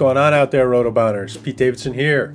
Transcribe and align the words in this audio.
Going 0.00 0.16
on 0.16 0.32
out 0.32 0.50
there, 0.50 0.66
Rotobonners? 0.66 1.42
Pete 1.42 1.58
Davidson 1.58 1.92
here 1.92 2.32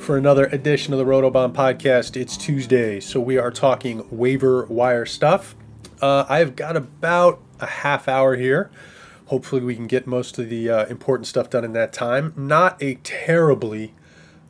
for 0.00 0.18
another 0.18 0.48
edition 0.48 0.92
of 0.92 0.98
the 0.98 1.06
Rotobahn 1.06 1.54
podcast. 1.54 2.14
It's 2.14 2.36
Tuesday, 2.36 3.00
so 3.00 3.20
we 3.20 3.38
are 3.38 3.50
talking 3.50 4.06
waiver 4.10 4.66
wire 4.66 5.06
stuff. 5.06 5.54
Uh, 6.02 6.26
I've 6.28 6.54
got 6.54 6.76
about 6.76 7.40
a 7.58 7.64
half 7.64 8.06
hour 8.06 8.36
here. 8.36 8.70
Hopefully, 9.28 9.62
we 9.62 9.74
can 9.74 9.86
get 9.86 10.06
most 10.06 10.38
of 10.38 10.50
the 10.50 10.68
uh, 10.68 10.84
important 10.88 11.26
stuff 11.26 11.48
done 11.48 11.64
in 11.64 11.72
that 11.72 11.94
time. 11.94 12.34
Not 12.36 12.82
a 12.82 12.96
terribly 12.96 13.94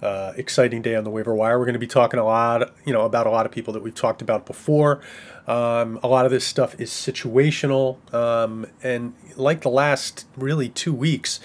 uh, 0.02 0.32
exciting 0.36 0.82
day 0.82 0.96
on 0.96 1.04
the 1.04 1.10
waiver 1.10 1.32
wire. 1.32 1.56
We're 1.56 1.66
going 1.66 1.74
to 1.74 1.78
be 1.78 1.86
talking 1.86 2.18
a 2.18 2.24
lot, 2.24 2.74
you 2.84 2.92
know, 2.92 3.02
about 3.02 3.28
a 3.28 3.30
lot 3.30 3.46
of 3.46 3.52
people 3.52 3.72
that 3.74 3.82
we've 3.84 3.94
talked 3.94 4.22
about 4.22 4.44
before. 4.44 5.00
Um, 5.46 6.00
a 6.02 6.08
lot 6.08 6.24
of 6.24 6.32
this 6.32 6.44
stuff 6.44 6.74
is 6.80 6.90
situational, 6.90 8.12
um, 8.12 8.66
and 8.82 9.14
like 9.36 9.60
the 9.60 9.70
last 9.70 10.26
really 10.36 10.68
two 10.68 10.92
weeks, 10.92 11.38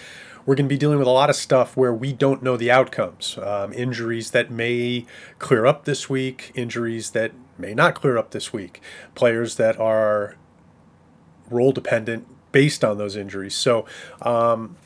we're 0.47 0.55
going 0.55 0.65
to 0.65 0.73
be 0.73 0.77
dealing 0.77 0.97
with 0.97 1.09
a 1.09 1.11
lot 1.11 1.29
of 1.29 1.35
stuff 1.35 1.75
where 1.75 1.93
we 1.93 2.13
don't 2.13 2.41
know 2.41 2.55
the 2.55 2.71
outcomes. 2.71 3.37
Um, 3.37 3.73
injuries 3.73 4.31
that 4.31 4.49
may 4.49 5.05
clear 5.39 5.65
up 5.65 5.83
this 5.83 6.09
week, 6.09 6.53
injuries 6.55 7.11
that 7.11 7.33
may 7.57 7.73
not 7.73 7.95
clear 7.95 8.17
up 8.17 8.31
this 8.31 8.53
week, 8.53 8.81
players 9.13 9.55
that 9.57 9.77
are 9.77 10.35
role 11.49 11.73
dependent 11.73 12.27
based 12.53 12.85
on 12.85 12.97
those 12.97 13.17
injuries. 13.17 13.55
So, 13.55 13.85
um, 14.21 14.77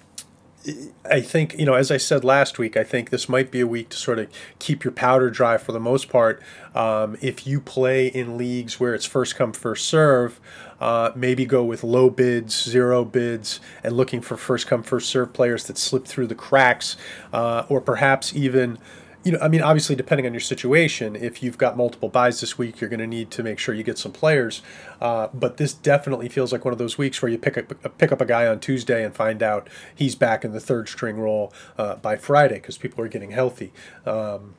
I 1.10 1.22
think, 1.22 1.58
you 1.58 1.66
know, 1.66 1.74
as 1.74 1.90
I 1.90 1.98
said 1.98 2.24
last 2.24 2.60
week, 2.60 2.78
I 2.78 2.84
think 2.84 3.10
this 3.10 3.28
might 3.28 3.50
be 3.50 3.62
a 3.62 3.68
week 3.68 3.90
to 3.90 3.98
sort 3.98 4.20
of 4.20 4.30
keep 4.60 4.84
your 4.84 4.92
powder 4.92 5.30
dry 5.30 5.58
for 5.58 5.72
the 5.72 5.80
most 5.80 6.10
part. 6.10 6.42
Um, 6.76 7.18
if 7.20 7.48
you 7.48 7.60
play 7.60 8.08
in 8.08 8.38
leagues 8.38 8.80
where 8.80 8.94
it's 8.94 9.06
first 9.06 9.36
come, 9.36 9.54
first 9.54 9.88
serve, 9.88 10.40
uh, 10.80 11.12
maybe 11.16 11.46
go 11.46 11.64
with 11.64 11.84
low 11.84 12.10
bids, 12.10 12.64
zero 12.64 13.04
bids, 13.04 13.60
and 13.84 13.98
looking 13.98 14.22
for 14.22 14.38
first 14.38 14.68
come, 14.68 14.84
first 14.84 15.10
serve 15.10 15.34
players 15.34 15.66
that 15.66 15.78
slip 15.78 16.06
through 16.06 16.28
the 16.28 16.36
cracks, 16.36 16.96
uh, 17.34 17.66
or 17.68 17.82
perhaps 17.82 18.36
even 18.36 18.78
you 19.24 19.34
know, 19.34 19.40
I 19.40 19.48
mean, 19.48 19.62
obviously, 19.62 19.96
depending 19.96 20.26
on 20.26 20.34
your 20.34 20.40
situation, 20.40 21.16
if 21.16 21.44
you've 21.44 21.58
got 21.58 21.78
multiple 21.78 22.10
buys 22.10 22.42
this 22.42 22.58
week, 22.58 22.82
you're 22.82 22.90
going 22.90 23.00
to 23.00 23.08
need 23.08 23.30
to 23.32 23.44
make 23.44 23.60
sure 23.60 23.76
you 23.76 23.84
get 23.84 24.00
some 24.00 24.12
players. 24.12 24.64
Uh, 25.00 25.28
but 25.34 25.58
this 25.58 25.74
definitely 25.74 26.28
feels 26.28 26.52
like 26.52 26.66
one 26.66 26.72
of 26.72 26.80
those 26.80 26.98
weeks 26.98 27.22
where 27.22 27.32
you 27.32 27.38
pick 27.38 27.58
up 27.58 27.98
pick 27.98 28.12
up 28.12 28.20
a 28.20 28.26
guy 28.26 28.48
on 28.48 28.60
Tuesday 28.60 29.04
and 29.04 29.16
find 29.16 29.44
out 29.44 29.70
he's 29.94 30.16
back 30.16 30.44
in 30.44 30.54
the 30.54 30.60
third 30.60 30.90
string 30.90 31.18
role 31.18 31.54
uh, 31.78 31.96
by 31.96 32.16
Friday 32.16 32.56
because 32.56 32.78
people 32.78 33.04
are 33.04 33.08
getting 33.08 33.32
healthy. 33.32 33.72
Um, 34.06 34.56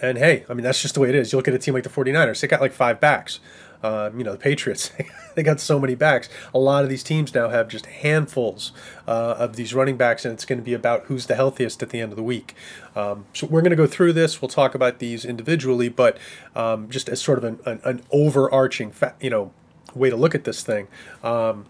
and 0.00 0.16
hey, 0.16 0.44
I 0.48 0.54
mean, 0.54 0.64
that's 0.64 0.80
just 0.80 0.94
the 0.94 1.00
way 1.00 1.10
it 1.10 1.14
is. 1.14 1.32
You 1.32 1.38
look 1.38 1.48
at 1.48 1.54
a 1.54 1.58
team 1.58 1.74
like 1.74 1.82
the 1.82 1.90
49ers, 1.90 2.40
they 2.40 2.48
got 2.48 2.60
like 2.60 2.72
five 2.72 3.00
backs. 3.00 3.40
Um, 3.82 4.18
you 4.18 4.24
know, 4.24 4.32
the 4.32 4.38
Patriots, 4.38 4.90
they 5.36 5.42
got 5.42 5.60
so 5.60 5.78
many 5.78 5.94
backs. 5.94 6.28
A 6.52 6.58
lot 6.58 6.84
of 6.84 6.90
these 6.90 7.02
teams 7.02 7.34
now 7.34 7.48
have 7.48 7.68
just 7.68 7.86
handfuls 7.86 8.72
uh, 9.06 9.36
of 9.38 9.56
these 9.56 9.72
running 9.72 9.96
backs, 9.96 10.24
and 10.24 10.34
it's 10.34 10.44
going 10.44 10.58
to 10.58 10.64
be 10.64 10.74
about 10.74 11.04
who's 11.04 11.26
the 11.26 11.34
healthiest 11.36 11.82
at 11.82 11.90
the 11.90 12.00
end 12.00 12.12
of 12.12 12.16
the 12.16 12.22
week. 12.22 12.54
Um, 12.96 13.26
so 13.32 13.46
we're 13.46 13.62
going 13.62 13.70
to 13.70 13.76
go 13.76 13.86
through 13.86 14.14
this. 14.14 14.42
We'll 14.42 14.48
talk 14.48 14.74
about 14.74 14.98
these 14.98 15.24
individually, 15.24 15.88
but 15.88 16.18
um, 16.56 16.90
just 16.90 17.08
as 17.08 17.20
sort 17.20 17.38
of 17.38 17.44
an, 17.44 17.60
an, 17.64 17.80
an 17.84 18.02
overarching, 18.10 18.90
fa- 18.90 19.14
you 19.20 19.30
know, 19.30 19.52
way 19.94 20.10
to 20.10 20.16
look 20.16 20.34
at 20.34 20.44
this 20.44 20.62
thing. 20.62 20.88
Um, 21.22 21.66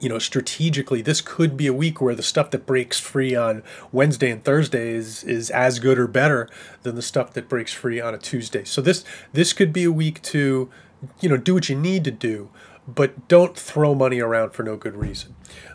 you 0.00 0.08
know, 0.08 0.18
strategically, 0.18 1.00
this 1.00 1.20
could 1.20 1.56
be 1.56 1.66
a 1.66 1.72
week 1.72 2.00
where 2.00 2.14
the 2.14 2.22
stuff 2.22 2.50
that 2.50 2.66
breaks 2.66 3.00
free 3.00 3.34
on 3.34 3.62
Wednesday 3.90 4.30
and 4.30 4.44
Thursday 4.44 4.90
is, 4.90 5.24
is 5.24 5.50
as 5.50 5.78
good 5.78 5.98
or 5.98 6.06
better 6.06 6.48
than 6.82 6.94
the 6.94 7.02
stuff 7.02 7.32
that 7.32 7.48
breaks 7.48 7.72
free 7.72 8.00
on 8.00 8.12
a 8.12 8.18
Tuesday. 8.18 8.64
So 8.64 8.82
this 8.82 9.02
this 9.32 9.54
could 9.54 9.72
be 9.72 9.84
a 9.84 9.92
week 9.92 10.20
to 10.22 10.68
you 11.20 11.28
know, 11.28 11.36
do 11.36 11.54
what 11.54 11.68
you 11.68 11.76
need 11.76 12.04
to 12.04 12.10
do, 12.10 12.50
but 12.86 13.28
don't 13.28 13.56
throw 13.56 13.94
money 13.94 14.20
around 14.20 14.50
for 14.50 14.62
no 14.62 14.76
good 14.76 14.94
reason. 14.94 15.34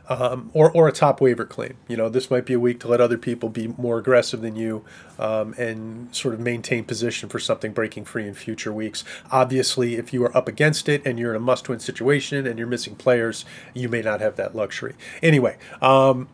Um, 0.10 0.50
or, 0.54 0.72
or 0.72 0.88
a 0.88 0.92
top 0.92 1.22
waiver 1.22 1.46
claim. 1.46 1.78
You 1.88 1.96
know, 1.96 2.10
this 2.10 2.32
might 2.32 2.46
be 2.46 2.54
a 2.54 2.60
week 2.60 2.80
to 2.80 2.88
let 2.88 3.00
other 3.00 3.18
people 3.18 3.48
be 3.48 3.68
more 3.68 4.00
aggressive 4.00 4.42
than 4.42 4.56
you 4.56 4.84
um, 5.20 5.54
and 5.58 6.14
sort 6.16 6.34
of 6.34 6.40
maintain 6.40 6.84
position 6.84 7.30
for 7.30 7.38
something 7.40 7.74
breaking 7.74 8.06
free 8.06 8.28
in 8.28 8.34
future 8.34 8.74
weeks. 8.74 9.04
Obviously, 9.32 9.96
if 9.96 10.12
you 10.12 10.24
are 10.24 10.36
up 10.36 10.48
against 10.48 10.90
it 10.90 11.04
and 11.06 11.20
you're 11.20 11.30
in 11.30 11.36
a 11.36 11.40
must 11.40 11.70
win 11.70 11.80
situation 11.80 12.48
and 12.48 12.58
you're 12.58 12.68
missing 12.68 12.96
players, 12.96 13.46
you 13.76 13.88
may 13.88 14.02
not 14.02 14.20
have 14.20 14.36
that 14.38 14.56
luxury. 14.56 14.96
Anyway, 15.22 15.58
um, 15.80 16.28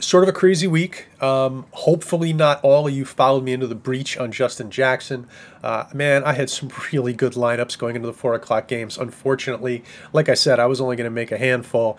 sort 0.00 0.22
of 0.22 0.28
a 0.28 0.32
crazy 0.32 0.66
week. 0.66 1.06
Um, 1.20 1.66
hopefully, 1.72 2.32
not 2.32 2.60
all 2.62 2.86
of 2.86 2.94
you 2.94 3.04
followed 3.04 3.44
me 3.44 3.52
into 3.52 3.66
the 3.66 3.74
breach 3.74 4.16
on 4.16 4.32
Justin 4.32 4.70
Jackson. 4.70 5.26
Uh, 5.62 5.84
man, 5.92 6.24
I 6.24 6.32
had 6.32 6.50
some 6.50 6.70
really 6.92 7.12
good 7.12 7.34
lineups 7.34 7.78
going 7.78 7.96
into 7.96 8.06
the 8.06 8.14
four 8.14 8.34
o'clock 8.34 8.68
games. 8.68 8.98
Unfortunately, 8.98 9.84
like 10.12 10.28
I 10.28 10.34
said, 10.34 10.58
I 10.58 10.66
was 10.66 10.80
only 10.80 10.96
going 10.96 11.06
to 11.06 11.10
make 11.10 11.32
a 11.32 11.38
handful. 11.38 11.98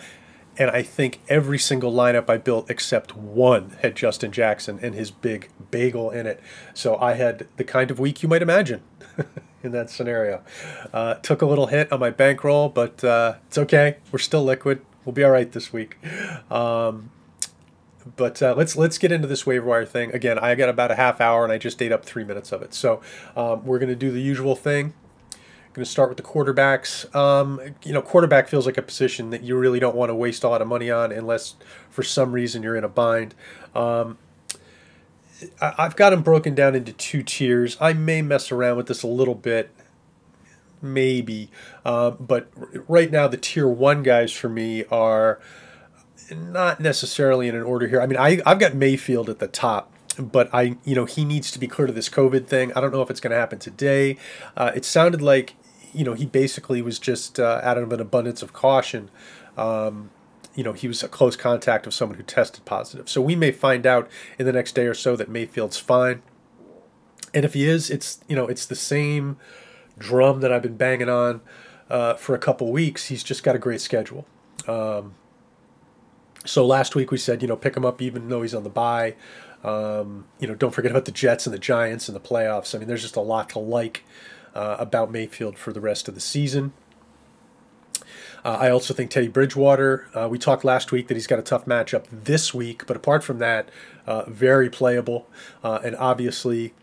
And 0.57 0.69
I 0.69 0.81
think 0.81 1.21
every 1.29 1.57
single 1.57 1.93
lineup 1.93 2.29
I 2.29 2.37
built 2.37 2.69
except 2.69 3.15
one 3.15 3.77
had 3.81 3.95
Justin 3.95 4.31
Jackson 4.33 4.77
and 4.81 4.93
his 4.93 5.09
big 5.09 5.49
bagel 5.71 6.11
in 6.11 6.27
it. 6.27 6.41
So 6.73 6.97
I 6.97 7.13
had 7.13 7.47
the 7.55 7.63
kind 7.63 7.89
of 7.89 7.99
week 7.99 8.23
you 8.23 8.27
might 8.27 8.41
imagine 8.41 8.81
in 9.63 9.71
that 9.71 9.89
scenario. 9.89 10.43
Uh, 10.91 11.13
took 11.15 11.41
a 11.41 11.45
little 11.45 11.67
hit 11.67 11.89
on 11.93 12.01
my 12.01 12.09
bankroll, 12.09 12.67
but 12.67 13.01
uh, 13.05 13.35
it's 13.47 13.57
okay. 13.57 13.97
We're 14.11 14.19
still 14.19 14.43
liquid. 14.43 14.81
We'll 15.05 15.13
be 15.13 15.23
all 15.23 15.31
right 15.31 15.49
this 15.49 15.71
week. 15.71 15.97
Um, 16.51 17.09
but 18.15 18.41
uh, 18.41 18.55
let's 18.55 18.75
let's 18.75 18.97
get 18.97 19.11
into 19.11 19.27
this 19.27 19.45
waiver 19.45 19.65
wire 19.65 19.85
thing 19.85 20.11
again. 20.11 20.39
I 20.39 20.55
got 20.55 20.69
about 20.69 20.91
a 20.91 20.95
half 20.95 21.21
hour 21.21 21.43
and 21.43 21.51
I 21.51 21.57
just 21.57 21.81
ate 21.81 21.91
up 21.91 22.05
three 22.05 22.23
minutes 22.23 22.51
of 22.51 22.61
it. 22.61 22.73
So 22.73 23.01
um, 23.35 23.65
we're 23.65 23.79
going 23.79 23.89
to 23.89 23.95
do 23.95 24.11
the 24.11 24.21
usual 24.21 24.55
thing. 24.55 24.93
Going 25.73 25.85
to 25.85 25.91
start 25.91 26.09
with 26.09 26.17
the 26.17 26.23
quarterbacks. 26.23 27.13
Um, 27.15 27.61
you 27.83 27.93
know, 27.93 28.01
quarterback 28.01 28.47
feels 28.47 28.65
like 28.65 28.77
a 28.77 28.81
position 28.81 29.29
that 29.29 29.43
you 29.43 29.55
really 29.55 29.79
don't 29.79 29.95
want 29.95 30.09
to 30.09 30.15
waste 30.15 30.43
a 30.43 30.49
lot 30.49 30.61
of 30.61 30.67
money 30.67 30.89
on 30.89 31.11
unless 31.11 31.55
for 31.89 32.01
some 32.01 32.31
reason 32.31 32.63
you're 32.63 32.75
in 32.75 32.83
a 32.83 32.89
bind. 32.89 33.35
Um, 33.75 34.17
I, 35.61 35.75
I've 35.77 35.95
got 35.95 36.09
them 36.09 36.23
broken 36.23 36.55
down 36.55 36.73
into 36.73 36.91
two 36.91 37.21
tiers. 37.21 37.77
I 37.79 37.93
may 37.93 38.21
mess 38.21 38.51
around 38.51 38.77
with 38.77 38.87
this 38.87 39.03
a 39.03 39.07
little 39.07 39.35
bit 39.35 39.71
maybe. 40.81 41.49
Uh, 41.85 42.11
but 42.11 42.49
right 42.87 43.11
now, 43.11 43.27
the 43.27 43.37
tier 43.37 43.67
one 43.67 44.03
guys 44.03 44.31
for 44.31 44.49
me 44.49 44.85
are 44.85 45.39
not 46.31 46.79
necessarily 46.79 47.47
in 47.47 47.55
an 47.55 47.63
order 47.63 47.87
here. 47.87 48.01
I 48.01 48.07
mean, 48.07 48.17
I, 48.17 48.39
I've 48.45 48.59
got 48.59 48.73
Mayfield 48.73 49.29
at 49.29 49.39
the 49.39 49.47
top 49.47 49.91
but 50.19 50.53
I, 50.53 50.77
you 50.83 50.95
know, 50.95 51.05
he 51.05 51.23
needs 51.23 51.51
to 51.51 51.59
be 51.59 51.67
clear 51.67 51.87
to 51.87 51.93
this 51.93 52.09
COVID 52.09 52.47
thing. 52.47 52.73
I 52.73 52.81
don't 52.81 52.91
know 52.91 53.01
if 53.01 53.09
it's 53.09 53.19
going 53.19 53.31
to 53.31 53.37
happen 53.37 53.59
today. 53.59 54.17
Uh, 54.55 54.71
it 54.75 54.85
sounded 54.85 55.21
like, 55.21 55.55
you 55.93 56.03
know, 56.03 56.13
he 56.13 56.25
basically 56.25 56.81
was 56.81 56.99
just 56.99 57.39
uh, 57.39 57.61
out 57.63 57.77
of 57.77 57.91
an 57.91 57.99
abundance 57.99 58.41
of 58.41 58.53
caution. 58.53 59.09
Um, 59.57 60.11
you 60.55 60.63
know, 60.63 60.73
he 60.73 60.87
was 60.87 61.01
a 61.03 61.07
close 61.07 61.35
contact 61.35 61.87
of 61.87 61.93
someone 61.93 62.17
who 62.17 62.23
tested 62.23 62.65
positive. 62.65 63.07
So 63.07 63.21
we 63.21 63.35
may 63.35 63.51
find 63.51 63.85
out 63.85 64.09
in 64.37 64.45
the 64.45 64.51
next 64.51 64.73
day 64.73 64.87
or 64.87 64.93
so 64.93 65.15
that 65.15 65.29
Mayfield's 65.29 65.77
fine. 65.77 66.21
And 67.33 67.45
if 67.45 67.53
he 67.53 67.65
is, 67.65 67.89
it's, 67.89 68.19
you 68.27 68.35
know, 68.35 68.47
it's 68.47 68.65
the 68.65 68.75
same 68.75 69.37
drum 69.97 70.41
that 70.41 70.51
I've 70.51 70.63
been 70.63 70.77
banging 70.77 71.09
on 71.09 71.41
uh, 71.89 72.15
for 72.15 72.35
a 72.35 72.39
couple 72.39 72.71
weeks. 72.71 73.05
He's 73.05 73.23
just 73.23 73.43
got 73.43 73.55
a 73.55 73.59
great 73.59 73.81
schedule. 73.81 74.25
Um, 74.67 75.13
so 76.49 76.65
last 76.65 76.95
week 76.95 77.11
we 77.11 77.17
said, 77.17 77.41
you 77.41 77.47
know, 77.47 77.55
pick 77.55 77.77
him 77.77 77.85
up 77.85 78.01
even 78.01 78.27
though 78.29 78.41
he's 78.41 78.55
on 78.55 78.63
the 78.63 78.69
bye. 78.69 79.15
Um, 79.63 80.25
you 80.39 80.47
know, 80.47 80.55
don't 80.55 80.71
forget 80.71 80.91
about 80.91 81.05
the 81.05 81.11
Jets 81.11 81.45
and 81.45 81.53
the 81.53 81.59
Giants 81.59 82.09
and 82.09 82.15
the 82.15 82.19
playoffs. 82.21 82.73
I 82.73 82.79
mean, 82.79 82.87
there's 82.87 83.01
just 83.01 83.15
a 83.15 83.21
lot 83.21 83.49
to 83.49 83.59
like 83.59 84.03
uh, 84.55 84.77
about 84.79 85.11
Mayfield 85.11 85.57
for 85.57 85.71
the 85.71 85.81
rest 85.81 86.07
of 86.07 86.15
the 86.15 86.21
season. 86.21 86.73
Uh, 88.43 88.57
I 88.59 88.69
also 88.69 88.93
think 88.93 89.11
Teddy 89.11 89.27
Bridgewater. 89.27 90.07
Uh, 90.15 90.29
we 90.29 90.39
talked 90.39 90.63
last 90.63 90.91
week 90.91 91.07
that 91.09 91.15
he's 91.15 91.27
got 91.27 91.39
a 91.39 91.43
tough 91.43 91.65
matchup 91.65 92.05
this 92.09 92.53
week, 92.53 92.87
but 92.87 92.95
apart 92.95 93.23
from 93.23 93.39
that, 93.39 93.69
uh, 94.07 94.23
very 94.29 94.69
playable. 94.69 95.27
Uh, 95.63 95.79
and 95.83 95.95
obviously, 95.97 96.73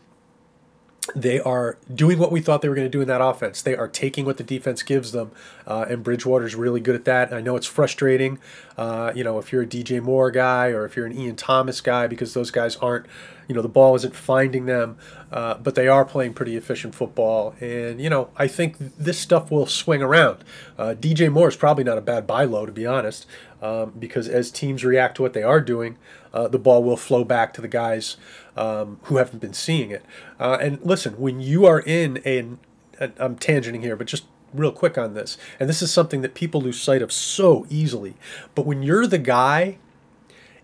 they 1.15 1.41
are 1.41 1.79
doing 1.93 2.19
what 2.19 2.33
we 2.33 2.41
thought 2.41 2.63
they 2.63 2.69
were 2.69 2.75
going 2.75 2.87
to 2.87 2.91
do 2.91 3.01
in 3.01 3.09
that 3.09 3.21
offense. 3.21 3.63
They 3.63 3.77
are 3.77 3.89
taking 3.89 4.25
what 4.25 4.39
the 4.39 4.45
defense 4.45 4.83
gives 4.83 5.13
them, 5.13 5.31
uh, 5.67 5.87
and 5.89 6.03
Bridgewater's 6.03 6.55
really 6.55 6.81
good 6.81 6.95
at 6.95 7.05
that. 7.05 7.33
I 7.33 7.41
know 7.41 7.57
it's 7.57 7.67
frustrating, 7.67 8.39
uh, 8.77 9.13
you 9.15 9.23
know, 9.23 9.39
if 9.39 9.53
you're 9.53 9.63
a 9.63 9.67
DJ 9.67 10.03
Moore 10.03 10.31
guy 10.31 10.69
or 10.69 10.85
if 10.85 10.97
you're 10.97 11.07
an 11.07 11.17
Ian 11.17 11.37
Thomas 11.37 11.81
guy, 11.81 12.07
because 12.07 12.35
those 12.35 12.51
guys 12.51 12.77
aren't, 12.77 13.07
you 13.49 13.55
know, 13.55 13.63
the 13.63 13.69
ball 13.69 13.95
isn't 13.95 14.15
finding 14.15 14.67
them, 14.67 14.97
uh, 15.31 15.55
but 15.55 15.75
they 15.75 15.87
are 15.87 16.05
playing 16.05 16.35
pretty 16.35 16.57
efficient 16.57 16.95
football. 16.95 17.55
And, 17.61 18.01
you 18.01 18.11
know, 18.11 18.31
I 18.37 18.49
think 18.49 18.77
this 18.79 19.19
stuff 19.19 19.51
will 19.51 19.67
swing 19.67 20.03
around. 20.03 20.45
Uh, 20.79 20.95
DJ 20.99 21.31
Moore 21.31 21.49
is 21.49 21.57
probably 21.57 21.85
not 21.85 21.99
a 21.99 22.03
bad 22.03 22.27
buy 22.27 22.45
low, 22.45 22.67
to 22.67 22.73
be 22.73 22.87
honest, 22.87 23.27
um, 23.63 23.93
because 23.99 24.29
as 24.29 24.51
teams 24.51 24.85
react 24.85 25.17
to 25.17 25.23
what 25.23 25.33
they 25.33 25.43
are 25.43 25.61
doing, 25.61 25.97
uh, 26.33 26.49
the 26.49 26.59
ball 26.59 26.83
will 26.83 26.97
flow 26.97 27.25
back 27.25 27.55
to 27.55 27.61
the 27.61 27.69
guys 27.69 28.17
um, 28.57 28.99
who 29.05 29.17
haven't 29.19 29.41
been 29.41 29.53
seeing 29.53 29.91
it. 29.91 30.05
Uh, 30.41 30.59
and 30.61 30.79
listen, 30.83 31.15
when 31.19 31.41
you 31.41 31.67
are 31.67 31.81
in 31.81 32.19
an, 32.19 32.59
I'm 32.99 33.37
tangenting 33.37 33.83
here, 33.83 33.97
but 33.97 34.07
just 34.07 34.25
real 34.55 34.73
quick 34.73 34.97
on 34.97 35.15
this, 35.15 35.37
and 35.61 35.69
this 35.69 35.83
is 35.83 35.93
something 35.93 36.23
that 36.23 36.35
people 36.35 36.61
lose 36.61 36.81
sight 36.81 37.03
of 37.03 37.13
so 37.13 37.67
easily. 37.69 38.15
But 38.55 38.67
when 38.67 38.83
you're 38.83 39.07
the 39.07 39.19
guy 39.19 39.79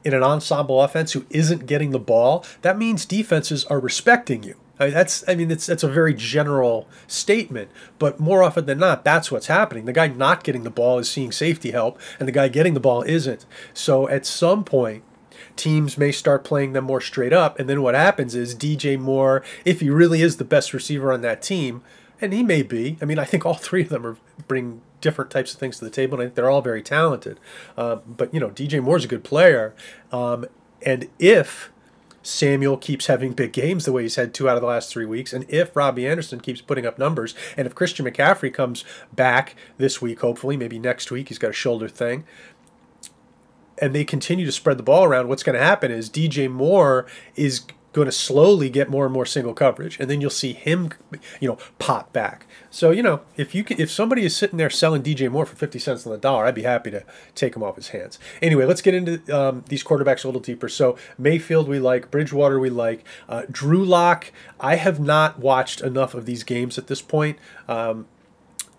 in 0.04 0.14
an 0.14 0.22
ensemble 0.22 0.80
offense 0.80 1.12
who 1.12 1.26
isn't 1.30 1.66
getting 1.66 1.90
the 1.90 1.98
ball, 1.98 2.44
that 2.62 2.78
means 2.78 3.04
defenses 3.04 3.64
are 3.66 3.78
respecting 3.78 4.42
you. 4.42 4.56
I 4.80 4.86
mean, 4.86 4.94
that's 4.94 5.24
I 5.28 5.34
mean 5.34 5.50
it's 5.50 5.66
that's 5.66 5.84
a 5.84 5.88
very 5.88 6.14
general 6.14 6.88
statement, 7.06 7.70
but 7.98 8.18
more 8.18 8.42
often 8.42 8.66
than 8.66 8.78
not, 8.78 9.04
that's 9.04 9.30
what's 9.30 9.46
happening. 9.46 9.84
The 9.84 9.92
guy 9.92 10.08
not 10.08 10.42
getting 10.42 10.64
the 10.64 10.70
ball 10.70 10.98
is 10.98 11.10
seeing 11.10 11.30
safety 11.30 11.70
help, 11.70 12.00
and 12.18 12.26
the 12.26 12.32
guy 12.32 12.48
getting 12.48 12.74
the 12.74 12.80
ball 12.80 13.02
isn't. 13.02 13.46
So 13.74 14.08
at 14.08 14.26
some 14.26 14.64
point, 14.64 15.04
teams 15.56 15.98
may 15.98 16.12
start 16.12 16.44
playing 16.44 16.72
them 16.72 16.84
more 16.84 17.00
straight 17.00 17.32
up, 17.32 17.58
and 17.58 17.68
then 17.68 17.82
what 17.82 17.94
happens 17.94 18.34
is 18.34 18.54
DJ 18.54 18.98
Moore, 18.98 19.42
if 19.64 19.80
he 19.80 19.90
really 19.90 20.22
is 20.22 20.36
the 20.36 20.44
best 20.44 20.72
receiver 20.72 21.12
on 21.12 21.20
that 21.22 21.42
team, 21.42 21.82
and 22.20 22.32
he 22.32 22.42
may 22.42 22.62
be. 22.62 22.96
I 23.02 23.04
mean, 23.04 23.18
I 23.18 23.24
think 23.24 23.44
all 23.44 23.54
three 23.54 23.82
of 23.82 23.88
them 23.88 24.06
are 24.06 24.16
bring 24.48 24.80
different 25.00 25.30
types 25.30 25.52
of 25.52 25.60
things 25.60 25.78
to 25.78 25.84
the 25.84 25.90
table, 25.90 26.14
and 26.14 26.22
I 26.22 26.26
think 26.26 26.36
they're 26.36 26.50
all 26.50 26.62
very 26.62 26.82
talented. 26.82 27.38
Uh, 27.76 27.96
but 28.06 28.32
you 28.32 28.40
know, 28.40 28.50
DJ 28.50 28.82
Moore's 28.82 29.04
a 29.04 29.08
good 29.08 29.24
player, 29.24 29.74
um, 30.12 30.46
and 30.80 31.08
if 31.18 31.70
Samuel 32.22 32.76
keeps 32.76 33.06
having 33.06 33.32
big 33.32 33.52
games 33.52 33.84
the 33.84 33.92
way 33.92 34.02
he's 34.02 34.14
had 34.14 34.32
two 34.32 34.48
out 34.48 34.56
of 34.56 34.60
the 34.62 34.68
last 34.68 34.90
three 34.90 35.04
weeks, 35.04 35.32
and 35.32 35.44
if 35.48 35.74
Robbie 35.74 36.06
Anderson 36.06 36.40
keeps 36.40 36.60
putting 36.60 36.86
up 36.86 36.98
numbers, 36.98 37.34
and 37.56 37.66
if 37.66 37.74
Christian 37.74 38.06
McCaffrey 38.06 38.52
comes 38.52 38.84
back 39.12 39.56
this 39.76 40.00
week, 40.00 40.20
hopefully, 40.20 40.56
maybe 40.56 40.78
next 40.78 41.10
week, 41.10 41.28
he's 41.28 41.38
got 41.38 41.50
a 41.50 41.54
shoulder 41.54 41.88
thing, 41.88 42.24
and 43.82 43.94
they 43.94 44.04
continue 44.04 44.46
to 44.46 44.52
spread 44.52 44.78
the 44.78 44.82
ball 44.82 45.04
around, 45.04 45.28
what's 45.28 45.42
going 45.42 45.58
to 45.58 45.64
happen 45.64 45.90
is 45.90 46.08
DJ 46.08 46.48
Moore 46.48 47.04
is 47.34 47.62
going 47.92 48.06
to 48.06 48.12
slowly 48.12 48.70
get 48.70 48.88
more 48.88 49.04
and 49.04 49.12
more 49.12 49.26
single 49.26 49.52
coverage, 49.52 49.98
and 50.00 50.08
then 50.08 50.20
you'll 50.20 50.30
see 50.30 50.52
him, 50.52 50.90
you 51.40 51.48
know, 51.48 51.58
pop 51.78 52.12
back. 52.12 52.46
So 52.70 52.90
you 52.90 53.02
know, 53.02 53.20
if 53.36 53.54
you 53.54 53.64
can, 53.64 53.78
if 53.78 53.90
somebody 53.90 54.24
is 54.24 54.34
sitting 54.34 54.56
there 54.56 54.70
selling 54.70 55.02
DJ 55.02 55.30
Moore 55.30 55.44
for 55.44 55.56
fifty 55.56 55.78
cents 55.78 56.06
on 56.06 56.12
the 56.12 56.18
dollar, 56.18 56.46
I'd 56.46 56.54
be 56.54 56.62
happy 56.62 56.90
to 56.92 57.04
take 57.34 57.54
him 57.54 57.62
off 57.62 57.76
his 57.76 57.88
hands. 57.88 58.18
Anyway, 58.40 58.64
let's 58.64 58.80
get 58.80 58.94
into 58.94 59.36
um, 59.36 59.64
these 59.68 59.84
quarterbacks 59.84 60.24
a 60.24 60.28
little 60.28 60.40
deeper. 60.40 60.68
So 60.68 60.96
Mayfield, 61.18 61.68
we 61.68 61.78
like 61.78 62.10
Bridgewater, 62.10 62.58
we 62.58 62.70
like 62.70 63.04
uh, 63.28 63.42
Drew 63.50 63.84
Lock. 63.84 64.32
I 64.58 64.76
have 64.76 64.98
not 64.98 65.38
watched 65.38 65.82
enough 65.82 66.14
of 66.14 66.24
these 66.24 66.44
games 66.44 66.78
at 66.78 66.86
this 66.86 67.02
point. 67.02 67.38
Um, 67.68 68.06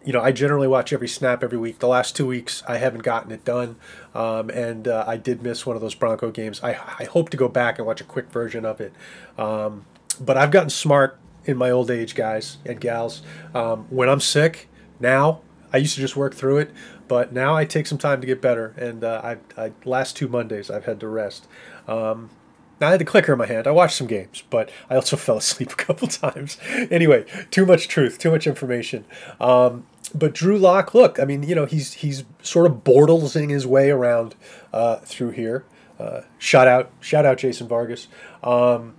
you 0.06 0.12
know, 0.14 0.22
I 0.22 0.32
generally 0.32 0.68
watch 0.68 0.92
every 0.92 1.08
snap 1.08 1.44
every 1.44 1.58
week. 1.58 1.80
The 1.80 1.88
last 1.88 2.16
two 2.16 2.28
weeks, 2.28 2.64
I 2.68 2.78
haven't 2.78 3.04
gotten 3.04 3.32
it 3.32 3.46
done, 3.46 3.78
um, 4.14 4.50
and 4.50 4.88
uh, 4.88 5.06
I 5.08 5.18
did 5.18 5.42
miss 5.42 5.66
one 5.66 5.76
of 5.76 5.82
those 5.82 5.96
Bronco 5.96 6.32
games. 6.32 6.62
I, 6.64 6.72
I 7.00 7.06
hope 7.06 7.30
to 7.30 7.38
go 7.38 7.48
back 7.48 7.78
and 7.78 7.88
watch 7.88 8.02
a 8.02 8.06
quick 8.06 8.30
version 8.30 8.66
of 8.66 8.82
it. 8.82 8.94
Um, 9.38 9.86
but 10.20 10.38
I've 10.38 10.52
gotten 10.52 10.70
smart 10.70 11.18
in 11.46 11.58
my 11.58 11.72
old 11.72 11.90
age, 11.90 12.16
guys 12.16 12.58
and 12.66 12.80
gals. 12.80 13.22
Um, 13.54 13.86
when 13.90 14.10
I'm 14.10 14.20
sick 14.20 14.70
now, 15.00 15.42
I 15.72 15.78
used 15.78 15.96
to 15.96 16.02
just 16.02 16.16
work 16.16 16.36
through 16.36 16.58
it, 16.58 16.72
but 17.08 17.34
now 17.34 17.56
I 17.56 17.66
take 17.66 17.88
some 17.88 17.98
time 17.98 18.22
to 18.22 18.28
get 18.28 18.42
better. 18.42 18.74
And 18.78 19.04
uh, 19.04 19.22
I, 19.24 19.62
I 19.62 19.72
last 19.86 20.16
two 20.16 20.28
Mondays 20.28 20.70
I've 20.70 20.86
had 20.86 21.00
to 21.00 21.08
rest. 21.08 21.48
Um, 21.88 22.30
I 22.82 22.92
had 22.92 23.00
the 23.00 23.06
clicker 23.06 23.34
in 23.34 23.40
my 23.40 23.46
hand. 23.46 23.68
I 23.68 23.72
watched 23.72 23.96
some 23.96 24.08
games, 24.08 24.44
but 24.50 24.70
I 24.90 24.96
also 24.96 25.16
fell 25.18 25.38
asleep 25.38 25.72
a 25.72 25.76
couple 25.76 26.08
times. 26.10 26.58
anyway, 26.92 27.26
too 27.50 27.66
much 27.66 27.88
truth, 27.88 28.20
too 28.20 28.32
much 28.32 28.46
information. 28.46 29.06
Um, 29.40 29.86
but 30.14 30.34
Drew 30.34 30.58
Lock, 30.58 30.94
look, 30.94 31.20
I 31.20 31.26
mean, 31.26 31.44
you 31.44 31.56
know, 31.56 31.66
he's 31.66 31.94
he's 31.94 32.24
sort 32.42 32.66
of 32.66 32.84
bortlesing 32.84 33.50
his 33.50 33.66
way 33.66 33.90
around 33.90 34.36
uh, 34.72 34.98
through 34.98 35.32
here. 35.32 35.66
Uh, 36.00 36.22
shout 36.38 36.68
out, 36.68 36.92
shout 37.00 37.26
out, 37.26 37.38
Jason 37.38 37.68
Vargas. 37.68 38.08
Um, 38.44 38.96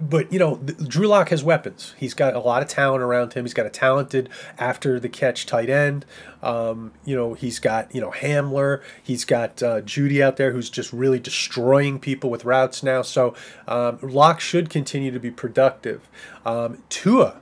but 0.00 0.32
you 0.32 0.38
know, 0.38 0.56
Drew 0.56 1.06
Lock 1.06 1.30
has 1.30 1.42
weapons. 1.42 1.94
He's 1.96 2.14
got 2.14 2.34
a 2.34 2.38
lot 2.38 2.62
of 2.62 2.68
talent 2.68 3.02
around 3.02 3.32
him. 3.32 3.44
He's 3.44 3.54
got 3.54 3.66
a 3.66 3.70
talented 3.70 4.28
after 4.58 5.00
the 5.00 5.08
catch 5.08 5.46
tight 5.46 5.70
end. 5.70 6.04
Um, 6.42 6.92
you 7.04 7.16
know, 7.16 7.34
he's 7.34 7.58
got 7.58 7.94
you 7.94 8.00
know 8.00 8.10
Hamler. 8.10 8.82
He's 9.02 9.24
got 9.24 9.62
uh, 9.62 9.80
Jeudy 9.80 10.22
out 10.22 10.36
there 10.36 10.52
who's 10.52 10.70
just 10.70 10.92
really 10.92 11.18
destroying 11.18 11.98
people 11.98 12.30
with 12.30 12.44
routes 12.44 12.82
now. 12.82 13.02
So 13.02 13.34
um, 13.66 13.98
Lock 14.02 14.40
should 14.40 14.70
continue 14.70 15.10
to 15.10 15.20
be 15.20 15.30
productive. 15.30 16.08
Um, 16.44 16.82
Tua 16.88 17.40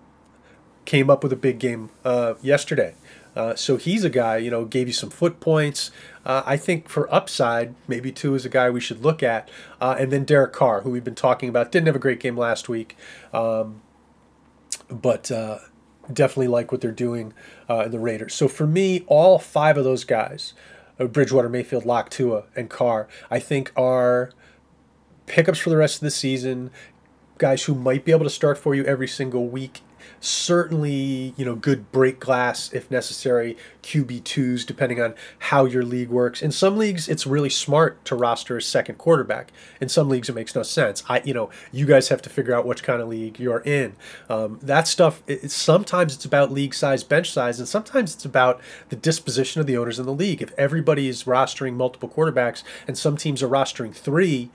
came 0.85 1.11
up 1.11 1.23
with 1.23 1.33
a 1.33 1.37
big 1.37 1.59
game 1.59 1.91
uh, 2.05 2.35
yesterday. 2.43 2.95
Uh, 3.37 3.55
so 3.55 3.77
he's 3.77 4.05
a 4.05 4.11
guy, 4.11 4.37
you 4.37 4.51
know, 4.51 4.65
gave 4.65 4.87
you 4.87 4.93
some 4.93 5.11
foot 5.11 5.41
points. 5.41 5.91
Uh, 6.25 6.43
I 6.45 6.57
think 6.57 6.89
for 6.89 7.13
upside, 7.15 7.75
maybe 7.87 8.11
Tua 8.11 8.35
is 8.35 8.45
a 8.45 8.49
guy 8.49 8.71
we 8.71 8.81
should 8.81 9.03
look 9.03 9.23
at. 9.23 9.49
Uh, 9.81 9.97
and 9.99 10.13
then 10.13 10.25
Derek 10.25 10.53
Carr, 10.53 10.81
who 10.81 10.91
we've 10.91 11.05
been 11.05 11.15
talking 11.15 11.49
about, 11.49 11.71
didn't 11.71 11.87
have 11.87 11.97
a 11.97 12.01
great 12.01 12.21
game 12.21 12.37
last 12.37 12.69
week, 12.69 12.97
um, 13.33 13.83
but 14.91 15.31
uh, 15.31 15.59
definitely 16.13 16.49
like 16.49 16.73
what 16.73 16.81
they're 16.81 16.91
doing 16.91 17.33
uh, 17.69 17.85
in 17.85 17.93
the 17.93 18.01
Raiders. 18.01 18.35
So 18.35 18.49
for 18.49 18.67
me, 18.67 19.05
all 19.07 19.39
five 19.39 19.77
of 19.77 19.85
those 19.85 20.05
guys, 20.05 20.55
Bridgewater, 20.99 21.49
Mayfield, 21.49 21.87
Lock, 21.87 22.11
Tua, 22.11 22.45
and 22.57 22.69
Carr, 22.69 23.09
I 23.31 23.39
think 23.39 23.73
are 23.77 24.33
pickups 25.27 25.61
for 25.61 25.71
the 25.71 25.77
rest 25.77 25.97
of 25.97 26.01
the 26.01 26.11
season. 26.11 26.71
Guys 27.39 27.65
who 27.65 27.75
might 27.75 28.05
be 28.05 28.13
able 28.13 28.25
to 28.25 28.31
start 28.31 28.59
for 28.59 28.75
you 28.75 28.85
every 28.85 29.09
single 29.09 29.49
week 29.49 29.81
certainly 30.21 31.35
you 31.37 31.45
know 31.45 31.55
good 31.55 31.91
break 31.93 32.21
glass 32.21 32.73
if 32.73 32.91
necessary 32.91 33.57
qb2s 33.83 34.67
depending 34.67 35.01
on 35.01 35.15
how 35.39 35.65
your 35.65 35.83
league 35.83 36.09
works. 36.09 36.43
In 36.43 36.53
some 36.53 36.77
leagues 36.77 37.09
it's 37.09 37.27
really 37.27 37.51
smart 37.51 38.05
to 38.07 38.15
roster 38.15 38.57
a 38.57 38.63
second 38.63 38.97
quarterback. 38.99 39.53
In 39.81 39.89
some 39.89 40.09
leagues 40.09 40.29
it 40.29 40.35
makes 40.35 40.55
no 40.55 40.63
sense. 40.63 41.03
I 41.09 41.23
you 41.25 41.35
know 41.35 41.51
you 41.73 41.87
guys 41.87 42.09
have 42.09 42.23
to 42.23 42.31
figure 42.31 42.55
out 42.55 42.67
which 42.67 42.83
kind 42.83 43.01
of 43.01 43.09
league 43.09 43.39
you're 43.39 43.61
in. 43.61 43.97
Um, 44.29 44.59
that 44.63 44.87
stuff 44.87 45.23
it, 45.27 45.51
sometimes 45.51 46.15
it's 46.15 46.25
about 46.25 46.53
league 46.53 46.75
size 46.75 47.05
bench 47.05 47.31
size 47.31 47.59
and 47.59 47.69
sometimes 47.69 48.15
it's 48.15 48.25
about 48.25 48.61
the 48.89 48.97
disposition 48.97 49.61
of 49.61 49.67
the 49.67 49.77
owners 49.77 49.99
in 49.99 50.07
the 50.07 50.13
league. 50.13 50.43
If 50.43 50.53
everybody 50.59 51.09
is 51.09 51.25
rostering 51.25 51.75
multiple 51.75 52.09
quarterbacks 52.09 52.63
and 52.87 52.97
some 52.97 53.17
teams 53.17 53.43
are 53.43 53.49
rostering 53.49 53.95
three 53.95 54.51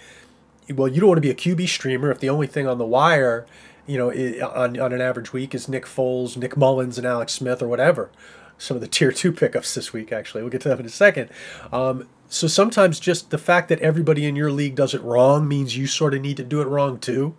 well 0.74 0.88
you 0.88 1.00
don't 1.00 1.10
want 1.10 1.18
to 1.18 1.22
be 1.22 1.30
a 1.30 1.36
qb 1.36 1.68
streamer 1.68 2.10
if 2.10 2.20
the 2.20 2.30
only 2.30 2.48
thing 2.48 2.68
on 2.68 2.78
the 2.78 2.86
wire 2.86 3.46
you 3.88 3.98
know, 3.98 4.12
on, 4.12 4.80
on 4.80 4.94
an 4.94 5.02
average 5.02 5.34
week 5.34 5.54
is 5.54 5.68
Nick 5.68 5.86
Foles, 5.86 6.38
Nick 6.38 6.56
Mullens, 6.58 6.98
and 6.98 7.06
Alex 7.06 7.34
Smith 7.34 7.62
or 7.62 7.68
whatever. 7.68 8.10
Some 8.58 8.76
of 8.76 8.82
the 8.82 8.88
tier 8.96 9.12
two 9.12 9.32
pickups 9.32 9.74
this 9.74 9.94
week, 9.94 10.12
actually. 10.12 10.42
We'll 10.42 10.52
get 10.52 10.62
to 10.62 10.70
that 10.70 10.80
in 10.80 10.86
a 10.86 10.90
second. 10.90 11.30
Um, 11.72 12.08
so 12.30 12.48
sometimes 12.48 13.00
just 13.00 13.30
the 13.30 13.38
fact 13.38 13.70
that 13.70 13.80
everybody 13.80 14.26
in 14.26 14.36
your 14.36 14.52
league 14.52 14.76
does 14.76 14.94
it 14.94 15.02
wrong 15.02 15.48
means 15.48 15.78
you 15.78 15.88
sort 15.88 16.14
of 16.14 16.22
need 16.22 16.38
to 16.38 16.44
do 16.44 16.62
it 16.62 16.68
wrong 16.68 17.00
too. 17.00 17.36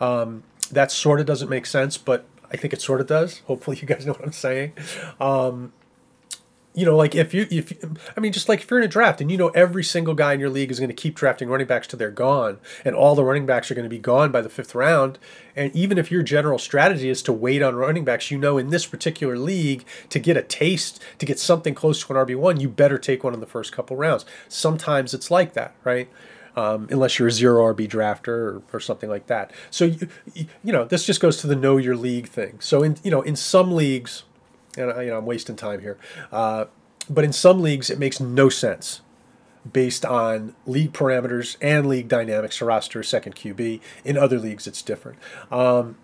Um, 0.00 0.44
that 0.70 0.90
sort 0.92 1.20
of 1.20 1.26
doesn't 1.26 1.48
make 1.48 1.66
sense, 1.66 1.98
but 1.98 2.24
I 2.52 2.56
think 2.56 2.72
it 2.72 2.80
sort 2.80 3.00
of 3.00 3.06
does. 3.06 3.40
Hopefully, 3.46 3.78
you 3.80 3.86
guys 3.86 4.06
know 4.06 4.12
what 4.12 4.24
I'm 4.24 4.32
saying. 4.32 4.72
Um, 5.20 5.72
you 6.72 6.86
know, 6.86 6.96
like 6.96 7.16
if 7.16 7.34
you, 7.34 7.48
if 7.50 7.72
I 8.16 8.20
mean, 8.20 8.32
just 8.32 8.48
like 8.48 8.60
if 8.60 8.70
you're 8.70 8.78
in 8.78 8.84
a 8.84 8.88
draft 8.88 9.20
and 9.20 9.30
you 9.30 9.36
know 9.36 9.48
every 9.48 9.82
single 9.82 10.14
guy 10.14 10.34
in 10.34 10.40
your 10.40 10.50
league 10.50 10.70
is 10.70 10.78
going 10.78 10.88
to 10.88 10.94
keep 10.94 11.16
drafting 11.16 11.48
running 11.48 11.66
backs 11.66 11.88
till 11.88 11.98
they're 11.98 12.10
gone, 12.10 12.58
and 12.84 12.94
all 12.94 13.16
the 13.16 13.24
running 13.24 13.44
backs 13.44 13.70
are 13.70 13.74
going 13.74 13.84
to 13.84 13.90
be 13.90 13.98
gone 13.98 14.30
by 14.30 14.40
the 14.40 14.48
fifth 14.48 14.74
round, 14.74 15.18
and 15.56 15.74
even 15.74 15.98
if 15.98 16.12
your 16.12 16.22
general 16.22 16.58
strategy 16.58 17.08
is 17.08 17.22
to 17.22 17.32
wait 17.32 17.60
on 17.60 17.74
running 17.74 18.04
backs, 18.04 18.30
you 18.30 18.38
know 18.38 18.56
in 18.56 18.68
this 18.68 18.86
particular 18.86 19.36
league 19.36 19.84
to 20.10 20.20
get 20.20 20.36
a 20.36 20.42
taste, 20.42 21.02
to 21.18 21.26
get 21.26 21.40
something 21.40 21.74
close 21.74 22.04
to 22.04 22.12
an 22.12 22.26
RB 22.26 22.36
one, 22.36 22.60
you 22.60 22.68
better 22.68 22.98
take 22.98 23.24
one 23.24 23.34
in 23.34 23.40
the 23.40 23.46
first 23.46 23.72
couple 23.72 23.96
rounds. 23.96 24.24
Sometimes 24.48 25.12
it's 25.12 25.30
like 25.30 25.54
that, 25.54 25.74
right? 25.82 26.08
Um, 26.54 26.88
unless 26.90 27.18
you're 27.18 27.28
a 27.28 27.32
zero 27.32 27.72
RB 27.74 27.88
drafter 27.88 28.28
or, 28.28 28.62
or 28.72 28.80
something 28.80 29.08
like 29.08 29.26
that. 29.26 29.52
So 29.70 29.86
you, 29.86 30.08
you 30.62 30.72
know 30.72 30.84
this 30.84 31.04
just 31.04 31.20
goes 31.20 31.38
to 31.38 31.48
the 31.48 31.56
know 31.56 31.78
your 31.78 31.96
league 31.96 32.28
thing. 32.28 32.60
So 32.60 32.84
in 32.84 32.96
you 33.02 33.10
know 33.10 33.22
in 33.22 33.34
some 33.34 33.72
leagues 33.72 34.22
and 34.76 34.90
you 35.02 35.10
know 35.10 35.18
I'm 35.18 35.26
wasting 35.26 35.56
time 35.56 35.80
here. 35.80 35.98
Uh, 36.30 36.66
but 37.08 37.24
in 37.24 37.32
some 37.32 37.60
leagues, 37.60 37.90
it 37.90 37.98
makes 37.98 38.20
no 38.20 38.48
sense 38.48 39.00
based 39.70 40.04
on 40.04 40.54
league 40.66 40.92
parameters 40.92 41.56
and 41.60 41.86
league 41.86 42.08
dynamics 42.08 42.58
to 42.58 42.64
roster 42.64 43.00
a 43.00 43.04
second 43.04 43.34
QB. 43.34 43.80
In 44.04 44.16
other 44.16 44.38
leagues, 44.38 44.66
it's 44.66 44.80
different. 44.80 45.18
Um, 45.50 45.96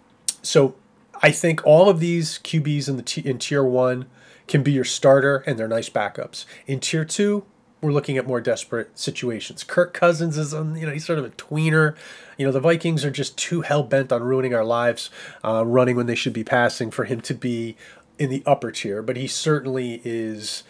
so 0.42 0.75
I 1.23 1.30
think 1.30 1.64
all 1.64 1.88
of 1.88 2.00
these 2.00 2.38
QBs 2.38 2.88
in 2.88 2.96
the 2.96 3.02
t- 3.02 3.23
in 3.23 3.38
tier 3.38 3.64
one 3.64 4.06
can 4.46 4.62
be 4.62 4.73
your 4.73 4.85
starter, 4.85 5.38
and 5.46 5.58
they're 5.58 5.68
nice 5.68 5.88
backups. 5.88 6.44
In 6.66 6.80
tier 6.80 7.04
two, 7.04 7.44
we're 7.80 7.92
looking 7.92 8.16
at 8.16 8.26
more 8.26 8.40
desperate 8.40 8.99
situations. 8.99 9.64
Kirk 9.64 9.92
Cousins 9.92 10.38
is, 10.38 10.54
on, 10.54 10.76
you 10.76 10.87
know, 10.87 10.92
he's 10.92 11.06
sort 11.06 11.18
of 11.18 11.25
a 11.25 11.30
tweener. 11.30 11.96
You 12.37 12.46
know, 12.46 12.52
the 12.52 12.61
Vikings 12.61 13.04
are 13.04 13.11
just 13.11 13.37
too 13.37 13.62
hell 13.62 13.82
bent 13.82 14.12
on 14.12 14.23
ruining 14.23 14.54
our 14.54 14.64
lives, 14.64 15.11
uh, 15.44 15.64
running 15.64 15.96
when 15.96 16.06
they 16.06 16.14
should 16.14 16.32
be 16.32 16.44
passing, 16.44 16.90
for 16.90 17.04
him 17.04 17.20
to 17.23 17.35
be 17.35 17.76
in 18.18 18.30
the 18.30 18.42
upper 18.46 18.70
tier, 18.70 19.02
but 19.02 19.16
he 19.16 19.26
certainly 19.26 20.00
is 20.04 20.62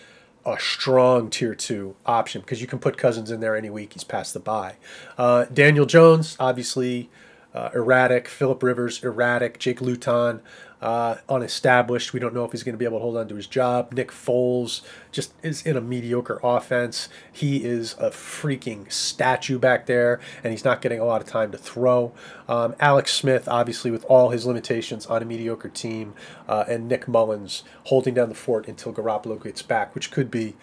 a 0.44 0.58
strong 0.60 1.28
tier 1.28 1.54
two 1.54 1.96
option 2.06 2.40
because 2.40 2.60
you 2.60 2.66
can 2.66 2.78
put 2.78 2.96
Cousins 2.96 3.30
in 3.30 3.40
there 3.40 3.56
any 3.56 3.70
week. 3.70 3.94
He's 3.94 4.04
past 4.04 4.32
the 4.32 4.40
bye. 4.40 4.76
Uh, 5.18 5.46
Daniel 5.46 5.86
Jones, 5.86 6.36
obviously 6.38 7.10
uh, 7.52 7.70
erratic. 7.74 8.28
Philip 8.28 8.62
Rivers, 8.62 9.02
erratic. 9.02 9.58
Jake 9.58 9.80
Luton, 9.80 10.40
uh, 10.80 11.16
unestablished. 11.28 12.12
We 12.12 12.20
don't 12.20 12.34
know 12.34 12.44
if 12.44 12.52
he's 12.52 12.62
going 12.62 12.74
to 12.74 12.78
be 12.78 12.84
able 12.84 12.98
to 12.98 13.02
hold 13.02 13.16
on 13.16 13.28
to 13.28 13.34
his 13.34 13.46
job. 13.46 13.92
Nick 13.92 14.10
Foles 14.10 14.82
just 15.10 15.32
is 15.42 15.64
in 15.64 15.76
a 15.76 15.80
mediocre 15.80 16.38
offense. 16.42 17.08
He 17.32 17.64
is 17.64 17.94
a 17.94 18.10
freaking 18.10 18.90
statue 18.92 19.58
back 19.58 19.86
there, 19.86 20.20
and 20.44 20.52
he's 20.52 20.64
not 20.64 20.82
getting 20.82 21.00
a 21.00 21.04
lot 21.04 21.22
of 21.22 21.26
time 21.26 21.50
to 21.52 21.58
throw. 21.58 22.12
Um, 22.48 22.74
Alex 22.78 23.12
Smith, 23.12 23.48
obviously, 23.48 23.90
with 23.90 24.04
all 24.04 24.30
his 24.30 24.44
limitations 24.44 25.06
on 25.06 25.22
a 25.22 25.24
mediocre 25.24 25.68
team, 25.68 26.14
uh, 26.48 26.64
and 26.68 26.88
Nick 26.88 27.06
Mullens 27.06 27.62
holding 27.84 28.14
down 28.14 28.28
the 28.28 28.34
fort 28.34 28.68
until 28.68 28.92
Garoppolo 28.92 29.42
gets 29.42 29.62
back, 29.62 29.94
which 29.94 30.10
could 30.10 30.30
be 30.30 30.54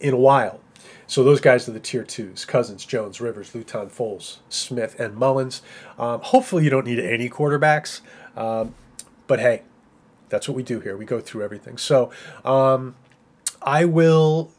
in 0.00 0.14
a 0.14 0.18
while. 0.18 0.60
so 1.06 1.24
those 1.24 1.40
guys 1.40 1.68
are 1.68 1.72
the 1.72 1.80
tier 1.80 2.04
twos 2.04 2.44
Cousins, 2.44 2.84
Jones, 2.84 3.20
Rivers, 3.20 3.54
Luton, 3.54 3.88
Foles, 3.88 4.38
Smith, 4.48 4.98
and 4.98 5.14
Mullens. 5.14 5.62
Um, 5.98 6.20
hopefully, 6.20 6.64
you 6.64 6.70
don't 6.70 6.86
need 6.86 6.98
any 6.98 7.28
quarterbacks. 7.28 8.00
Um, 8.36 8.74
but 9.26 9.40
hey, 9.40 9.62
that's 10.28 10.48
what 10.48 10.56
we 10.56 10.62
do 10.62 10.80
here. 10.80 10.96
We 10.96 11.04
go 11.04 11.20
through 11.20 11.44
everything. 11.44 11.78
So 11.78 12.10
um, 12.44 12.96
I 13.62 13.84
will 13.84 14.52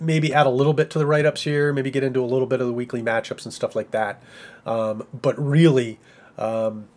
maybe 0.00 0.32
add 0.32 0.46
a 0.46 0.50
little 0.50 0.72
bit 0.72 0.90
to 0.90 0.98
the 0.98 1.06
write 1.06 1.26
ups 1.26 1.42
here, 1.42 1.72
maybe 1.72 1.90
get 1.90 2.02
into 2.02 2.22
a 2.22 2.26
little 2.26 2.46
bit 2.46 2.60
of 2.60 2.66
the 2.66 2.72
weekly 2.72 3.02
matchups 3.02 3.44
and 3.44 3.52
stuff 3.52 3.76
like 3.76 3.90
that. 3.90 4.22
Um, 4.64 5.06
but 5.12 5.38
really, 5.38 5.98
um, 6.38 6.88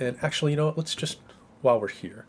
and 0.00 0.16
actually, 0.22 0.52
you 0.52 0.56
know 0.56 0.66
what? 0.66 0.78
Let's 0.78 0.94
just, 0.94 1.18
while 1.60 1.80
we're 1.80 1.88
here, 1.88 2.26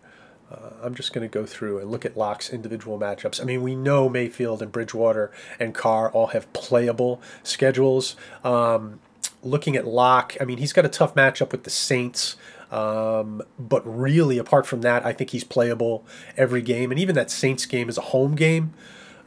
uh, 0.52 0.72
I'm 0.82 0.96
just 0.96 1.14
going 1.14 1.28
to 1.28 1.32
go 1.32 1.46
through 1.46 1.80
and 1.80 1.92
look 1.92 2.06
at 2.06 2.18
Lock's 2.18 2.50
individual 2.50 3.00
matchups. 3.00 3.40
I 3.40 3.44
mean, 3.44 3.62
we 3.62 3.76
know 3.76 4.10
Mayfield 4.10 4.62
and 4.62 4.72
Bridgewater 4.72 5.32
and 5.60 5.74
Carr 5.76 6.12
all 6.12 6.28
have 6.28 6.52
playable 6.54 7.22
schedules. 7.44 8.16
Um, 8.44 9.00
looking 9.44 9.76
at 9.76 9.86
Lock, 9.86 10.36
I 10.42 10.46
mean, 10.46 10.58
he's 10.58 10.74
got 10.74 10.86
a 10.86 10.90
tough 10.90 11.14
matchup 11.16 11.52
with 11.52 11.64
the 11.64 11.70
Saints. 11.70 12.36
Um, 12.72 13.42
but 13.58 13.82
really, 13.86 14.38
apart 14.38 14.68
from 14.68 14.82
that, 14.82 15.06
I 15.06 15.14
think 15.14 15.32
he's 15.32 15.44
playable 15.44 16.06
every 16.38 16.62
game. 16.62 16.92
And 16.92 17.00
even 17.00 17.16
that 17.16 17.32
Saints 17.32 17.66
game 17.66 17.90
is 17.90 17.98
a 17.98 18.02
home 18.02 18.36
game. 18.36 18.74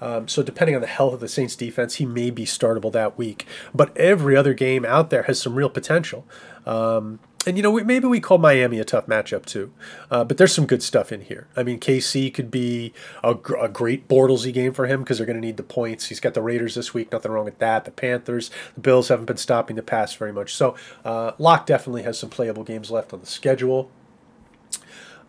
Um, 0.00 0.26
so 0.26 0.42
depending 0.42 0.74
on 0.74 0.80
the 0.80 0.88
health 0.88 1.14
of 1.14 1.20
the 1.20 1.28
Saints 1.28 1.54
defense, 1.54 1.96
he 1.96 2.06
may 2.06 2.30
be 2.30 2.44
startable 2.44 2.90
that 2.92 3.16
week. 3.16 3.46
But 3.72 3.96
every 3.96 4.36
other 4.36 4.52
game 4.52 4.84
out 4.84 5.10
there 5.10 5.22
has 5.24 5.40
some 5.40 5.54
real 5.54 5.70
potential. 5.70 6.26
Um, 6.66 7.20
and 7.46 7.56
you 7.56 7.62
know 7.62 7.72
maybe 7.72 8.06
we 8.06 8.20
call 8.20 8.38
Miami 8.38 8.78
a 8.78 8.84
tough 8.84 9.06
matchup 9.06 9.44
too, 9.44 9.72
uh, 10.10 10.24
but 10.24 10.36
there's 10.36 10.54
some 10.54 10.66
good 10.66 10.82
stuff 10.82 11.12
in 11.12 11.22
here. 11.22 11.48
I 11.56 11.62
mean 11.62 11.80
KC 11.80 12.32
could 12.32 12.50
be 12.50 12.92
a, 13.22 13.34
gr- 13.34 13.56
a 13.56 13.68
great 13.68 14.08
Bortlesy 14.08 14.52
game 14.52 14.72
for 14.72 14.86
him 14.86 15.00
because 15.00 15.18
they're 15.18 15.26
going 15.26 15.40
to 15.40 15.46
need 15.46 15.56
the 15.56 15.62
points. 15.62 16.06
He's 16.06 16.20
got 16.20 16.34
the 16.34 16.42
Raiders 16.42 16.74
this 16.74 16.94
week, 16.94 17.12
nothing 17.12 17.32
wrong 17.32 17.44
with 17.44 17.58
that. 17.58 17.84
The 17.84 17.90
Panthers, 17.90 18.50
the 18.74 18.80
Bills 18.80 19.08
haven't 19.08 19.26
been 19.26 19.36
stopping 19.36 19.76
the 19.76 19.82
pass 19.82 20.14
very 20.14 20.32
much, 20.32 20.54
so 20.54 20.76
uh, 21.04 21.32
Lock 21.38 21.66
definitely 21.66 22.02
has 22.02 22.18
some 22.18 22.30
playable 22.30 22.64
games 22.64 22.90
left 22.90 23.12
on 23.12 23.20
the 23.20 23.26
schedule. 23.26 23.90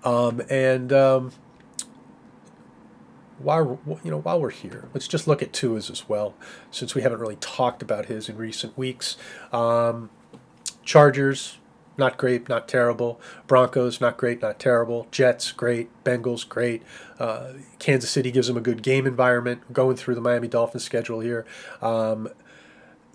Um, 0.03 0.41
and 0.49 0.91
um, 0.91 1.31
while 3.39 3.79
you 4.03 4.11
know 4.11 4.19
while 4.19 4.39
we're 4.39 4.49
here, 4.49 4.89
let's 4.93 5.07
just 5.07 5.27
look 5.27 5.41
at 5.41 5.53
Tua's 5.53 5.89
as 5.89 6.07
well, 6.09 6.35
since 6.71 6.93
we 6.95 7.01
haven't 7.01 7.19
really 7.19 7.37
talked 7.37 7.81
about 7.81 8.05
his 8.05 8.29
in 8.29 8.37
recent 8.37 8.77
weeks. 8.77 9.17
Um, 9.51 10.09
Chargers, 10.83 11.57
not 11.97 12.17
great, 12.17 12.49
not 12.49 12.67
terrible. 12.67 13.19
Broncos, 13.47 14.01
not 14.01 14.17
great, 14.17 14.41
not 14.41 14.59
terrible. 14.59 15.07
Jets, 15.11 15.51
great. 15.51 15.89
Bengals, 16.03 16.47
great. 16.47 16.83
Uh, 17.19 17.53
Kansas 17.79 18.09
City 18.09 18.31
gives 18.31 18.47
them 18.47 18.57
a 18.57 18.61
good 18.61 18.81
game 18.81 19.05
environment. 19.05 19.71
Going 19.71 19.95
through 19.95 20.15
the 20.15 20.21
Miami 20.21 20.47
Dolphins 20.47 20.83
schedule 20.83 21.19
here. 21.19 21.45
Um, 21.81 22.29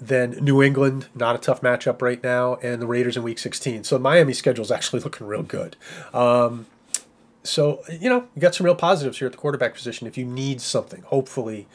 then 0.01 0.31
New 0.41 0.63
England, 0.63 1.09
not 1.15 1.35
a 1.35 1.39
tough 1.39 1.61
matchup 1.61 2.01
right 2.01 2.23
now, 2.23 2.55
and 2.57 2.81
the 2.81 2.87
Raiders 2.87 3.17
in 3.17 3.25
Week 3.25 3.39
16. 3.39 3.83
So 3.83 3.99
Miami 3.99 4.33
schedule 4.33 4.65
is 4.65 4.71
actually 4.71 5.01
looking 5.05 5.27
real 5.27 5.43
good. 5.43 5.77
Um, 6.15 6.67
so 7.43 7.83
you 7.89 8.09
know 8.09 8.29
you 8.35 8.43
got 8.43 8.55
some 8.55 8.65
real 8.65 8.75
positives 8.75 9.19
here 9.19 9.27
at 9.27 9.33
the 9.33 9.39
quarterback 9.39 9.75
position. 9.75 10.07
If 10.07 10.19
you 10.19 10.25
need 10.25 10.61
something, 10.61 11.03
hopefully 11.03 11.67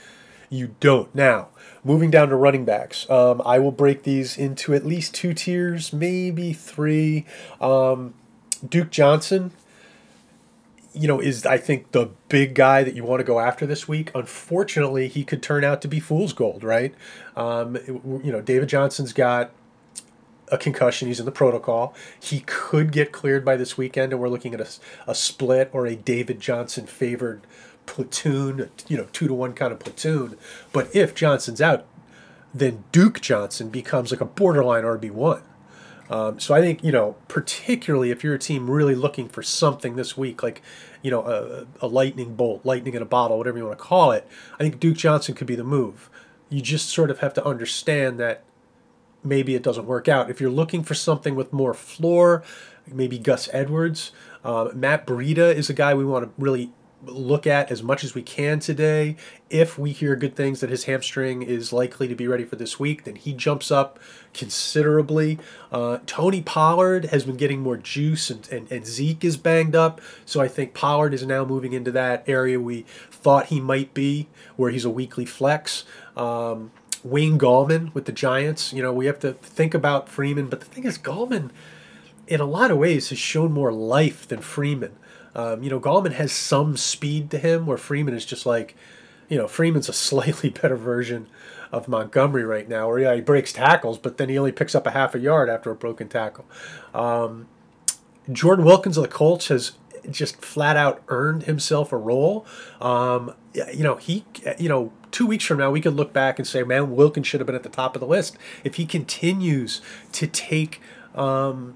you 0.53 0.75
don't. 0.79 1.13
Now, 1.15 1.47
moving 1.83 2.11
down 2.11 2.29
to 2.29 2.35
running 2.35 2.63
backs, 2.63 3.09
um, 3.09 3.41
I 3.43 3.57
will 3.57 3.71
break 3.71 4.03
these 4.03 4.37
into 4.37 4.73
at 4.75 4.85
least 4.85 5.15
two 5.15 5.33
tiers, 5.33 5.91
maybe 5.91 6.53
three. 6.53 7.25
Um, 7.59 8.13
Duke 8.67 8.91
Johnson, 8.91 9.51
you 10.93 11.07
know, 11.07 11.19
is 11.19 11.45
I 11.45 11.57
think 11.57 11.91
the 11.91 12.11
big 12.29 12.53
guy 12.53 12.83
that 12.83 12.95
you 12.95 13.03
want 13.03 13.19
to 13.19 13.23
go 13.23 13.39
after 13.39 13.65
this 13.65 13.87
week. 13.87 14.11
Unfortunately, 14.13 15.07
he 15.07 15.23
could 15.23 15.41
turn 15.41 15.63
out 15.63 15.81
to 15.81 15.87
be 15.87 15.99
fool's 15.99 16.33
gold, 16.33 16.63
right? 16.63 16.93
Um, 17.35 17.75
you 18.23 18.31
know, 18.31 18.41
David 18.41 18.69
Johnson's 18.69 19.11
got 19.11 19.51
a 20.51 20.57
concussion. 20.57 21.07
He's 21.07 21.19
in 21.19 21.25
the 21.25 21.31
protocol. 21.31 21.95
He 22.19 22.41
could 22.41 22.91
get 22.91 23.11
cleared 23.11 23.43
by 23.43 23.55
this 23.55 23.75
weekend, 23.75 24.13
and 24.13 24.21
we're 24.21 24.29
looking 24.29 24.53
at 24.53 24.61
a, 24.61 24.69
a 25.07 25.15
split 25.15 25.71
or 25.73 25.87
a 25.87 25.95
David 25.95 26.39
Johnson 26.39 26.85
favored 26.85 27.41
platoon, 27.85 28.69
you 28.87 28.97
know, 28.97 29.07
two 29.11 29.27
to 29.27 29.33
one 29.33 29.53
kind 29.53 29.71
of 29.71 29.79
platoon. 29.79 30.37
But 30.71 30.93
if 30.95 31.13
Johnson's 31.13 31.61
out, 31.61 31.85
then 32.53 32.83
Duke 32.91 33.21
Johnson 33.21 33.69
becomes 33.69 34.11
like 34.11 34.21
a 34.21 34.25
borderline 34.25 34.83
RB 34.83 35.11
one. 35.11 35.41
Um, 36.09 36.39
so 36.39 36.53
I 36.53 36.61
think 36.61 36.83
you 36.83 36.91
know, 36.91 37.15
particularly 37.27 38.11
if 38.11 38.23
you're 38.23 38.35
a 38.35 38.39
team 38.39 38.69
really 38.69 38.95
looking 38.95 39.29
for 39.29 39.41
something 39.41 39.95
this 39.95 40.17
week, 40.17 40.43
like 40.43 40.61
you 41.01 41.09
know, 41.09 41.21
a, 41.21 41.85
a 41.85 41.87
lightning 41.87 42.35
bolt, 42.35 42.65
lightning 42.65 42.93
in 42.93 43.01
a 43.01 43.05
bottle, 43.05 43.37
whatever 43.37 43.57
you 43.57 43.65
want 43.65 43.77
to 43.77 43.83
call 43.83 44.11
it, 44.11 44.27
I 44.55 44.63
think 44.63 44.79
Duke 44.79 44.97
Johnson 44.97 45.33
could 45.33 45.47
be 45.47 45.55
the 45.55 45.63
move. 45.63 46.09
You 46.49 46.61
just 46.61 46.89
sort 46.89 47.09
of 47.09 47.19
have 47.19 47.33
to 47.35 47.45
understand 47.45 48.19
that 48.19 48.43
maybe 49.23 49.55
it 49.55 49.63
doesn't 49.63 49.85
work 49.85 50.07
out. 50.07 50.29
If 50.29 50.39
you're 50.39 50.51
looking 50.51 50.83
for 50.83 50.93
something 50.93 51.35
with 51.35 51.51
more 51.51 51.73
floor, 51.73 52.43
maybe 52.91 53.17
Gus 53.17 53.49
Edwards. 53.53 54.11
Uh, 54.43 54.69
Matt 54.73 55.07
Breida 55.07 55.53
is 55.53 55.69
a 55.69 55.73
guy 55.73 55.93
we 55.93 56.05
want 56.05 56.25
to 56.25 56.41
really 56.41 56.71
look 57.05 57.45
at 57.45 57.71
as 57.71 57.83
much 57.83 58.03
as 58.03 58.15
we 58.15 58.21
can 58.21 58.59
today. 58.59 59.15
If 59.49 59.77
we 59.77 59.91
hear 59.91 60.15
good 60.15 60.35
things 60.35 60.61
that 60.61 60.69
his 60.69 60.85
hamstring 60.85 61.41
is 61.43 61.71
likely 61.71 62.07
to 62.07 62.15
be 62.15 62.27
ready 62.27 62.43
for 62.43 62.55
this 62.55 62.79
week, 62.79 63.03
then 63.03 63.15
he 63.15 63.33
jumps 63.33 63.71
up 63.71 63.99
considerably. 64.33 65.39
Uh, 65.71 65.99
Tony 66.05 66.41
Pollard 66.41 67.05
has 67.05 67.25
been 67.25 67.37
getting 67.37 67.61
more 67.61 67.77
juice, 67.77 68.29
and, 68.29 68.47
and, 68.51 68.71
and 68.71 68.85
Zeke 68.85 69.23
is 69.23 69.37
banged 69.37 69.75
up. 69.75 70.01
So 70.25 70.41
I 70.41 70.47
think 70.47 70.73
Pollard 70.73 71.13
is 71.13 71.25
now 71.25 71.45
moving 71.45 71.73
into 71.73 71.91
that 71.91 72.23
area 72.27 72.59
we 72.59 72.85
thought 73.11 73.47
he 73.47 73.59
might 73.59 73.93
be, 73.93 74.27
where 74.55 74.71
he's 74.71 74.85
a 74.85 74.89
weekly 74.89 75.25
flex. 75.25 75.85
Um, 76.17 76.71
Wayne 77.03 77.37
Gallman 77.37 77.93
with 77.93 78.05
the 78.05 78.11
Giants, 78.11 78.71
you 78.71 78.81
know, 78.81 78.93
we 78.93 79.07
have 79.07 79.19
to 79.19 79.33
think 79.33 79.73
about 79.73 80.07
Freeman, 80.07 80.47
but 80.47 80.61
the 80.61 80.65
thing 80.65 80.85
is, 80.85 80.97
Gallman, 80.97 81.51
in 82.27 82.39
a 82.39 82.45
lot 82.45 82.71
of 82.71 82.77
ways, 82.77 83.09
has 83.09 83.19
shown 83.19 83.51
more 83.51 83.73
life 83.73 84.27
than 84.27 84.39
Freeman. 84.39 84.95
Um, 85.35 85.63
you 85.63 85.69
know, 85.69 85.79
Gallman 85.79 86.13
has 86.13 86.31
some 86.31 86.77
speed 86.77 87.31
to 87.31 87.37
him, 87.37 87.65
where 87.65 87.77
Freeman 87.77 88.13
is 88.13 88.25
just 88.25 88.45
like, 88.45 88.75
you 89.29 89.37
know, 89.37 89.47
Freeman's 89.47 89.89
a 89.89 89.93
slightly 90.09 90.49
better 90.49 90.75
version 90.75 91.27
of 91.71 91.87
Montgomery 91.87 92.43
right 92.43 92.69
now, 92.69 92.87
where 92.87 92.99
yeah, 92.99 93.15
he 93.15 93.21
breaks 93.21 93.51
tackles, 93.51 93.97
but 93.97 94.17
then 94.17 94.29
he 94.29 94.37
only 94.37 94.51
picks 94.51 94.75
up 94.75 94.85
a 94.85 94.91
half 94.91 95.15
a 95.15 95.19
yard 95.19 95.49
after 95.49 95.71
a 95.71 95.75
broken 95.75 96.07
tackle. 96.07 96.45
Um, 96.93 97.47
Jordan 98.31 98.63
Wilkins 98.63 98.95
of 98.95 99.03
the 99.03 99.09
Colts 99.09 99.47
has 99.47 99.73
just 100.09 100.43
flat 100.43 100.77
out 100.77 101.01
earned 101.07 101.43
himself 101.43 101.91
a 101.91 101.97
role. 101.97 102.45
Um, 102.79 103.33
you 103.53 103.83
know, 103.83 103.95
he, 103.95 104.25
you 104.57 104.69
know, 104.69 104.91
two 105.11 105.25
weeks 105.25 105.45
from 105.45 105.57
now, 105.59 105.71
we 105.71 105.81
could 105.81 105.95
look 105.95 106.13
back 106.13 106.39
and 106.39 106.47
say, 106.47 106.63
man, 106.63 106.95
Wilkins 106.95 107.27
should 107.27 107.39
have 107.39 107.47
been 107.47 107.55
at 107.55 107.63
the 107.63 107.69
top 107.69 107.95
of 107.95 107.99
the 107.99 108.07
list. 108.07 108.37
If 108.63 108.75
he 108.75 108.85
continues 108.85 109.81
to 110.13 110.27
take, 110.27 110.81
um, 111.15 111.75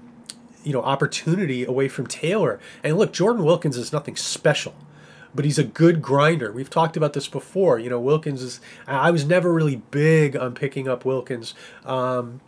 you 0.64 0.72
know 0.72 0.82
opportunity 0.82 1.64
away 1.64 1.88
from 1.88 2.06
Taylor. 2.06 2.60
And 2.82 2.96
look, 2.96 3.12
Jordan 3.12 3.44
Wilkins 3.44 3.76
is 3.76 3.92
nothing 3.92 4.16
special, 4.16 4.74
but 5.34 5.44
he's 5.44 5.58
a 5.58 5.64
good 5.64 6.02
grinder. 6.02 6.52
We've 6.52 6.70
talked 6.70 6.96
about 6.96 7.12
this 7.12 7.28
before. 7.28 7.78
You 7.78 7.90
know, 7.90 8.00
Wilkins 8.00 8.42
is. 8.42 8.60
I 8.86 9.10
was 9.10 9.24
never 9.24 9.52
really 9.52 9.76
big 9.76 10.36
on 10.36 10.54
picking 10.54 10.88
up 10.88 11.04
Wilkins. 11.04 11.54
Um, 11.84 12.40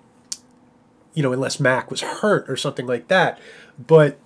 you 1.15 1.23
know, 1.23 1.33
unless 1.33 1.59
Mack 1.59 1.91
was 1.91 2.03
hurt 2.03 2.49
or 2.49 2.57
something 2.57 2.87
like 2.87 3.09
that. 3.09 3.39
But 3.79 4.19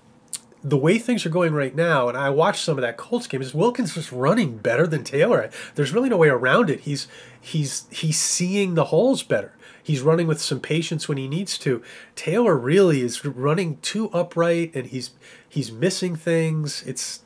the 0.63 0.79
way 0.79 0.99
things 0.99 1.27
are 1.27 1.31
going 1.31 1.53
right 1.53 1.75
now, 1.75 2.09
and 2.09 2.17
I 2.17 2.31
watched 2.31 2.65
some 2.65 2.79
of 2.79 2.83
that 2.83 2.97
Colts 2.97 3.27
game, 3.27 3.43
is 3.43 3.55
Wilkins 3.55 3.95
just 3.95 4.11
running 4.11 4.57
better 4.57 4.87
than 4.87 5.05
Taylor. 5.05 5.51
There's 5.75 5.93
really 5.93 6.09
no 6.09 6.17
way 6.17 6.29
around 6.29 6.71
it. 6.71 6.81
He's 6.81 7.07
he's 7.39 7.87
he's 7.91 8.19
seeing 8.21 8.75
the 8.75 8.87
holes 8.87 9.23
better. 9.23 9.53
He's 9.85 10.01
running 10.01 10.27
with 10.27 10.41
some 10.41 10.61
patience 10.61 11.09
when 11.09 11.19
he 11.19 11.29
needs 11.29 11.59
to. 11.59 11.83
Taylor 12.17 12.57
really 12.57 13.03
is 13.03 13.23
running 13.23 13.77
too 13.83 14.09
upright, 14.13 14.75
and 14.75 14.87
he's 14.87 15.11
he's 15.47 15.71
missing 15.71 16.17
things. 16.17 16.83
It's 16.87 17.21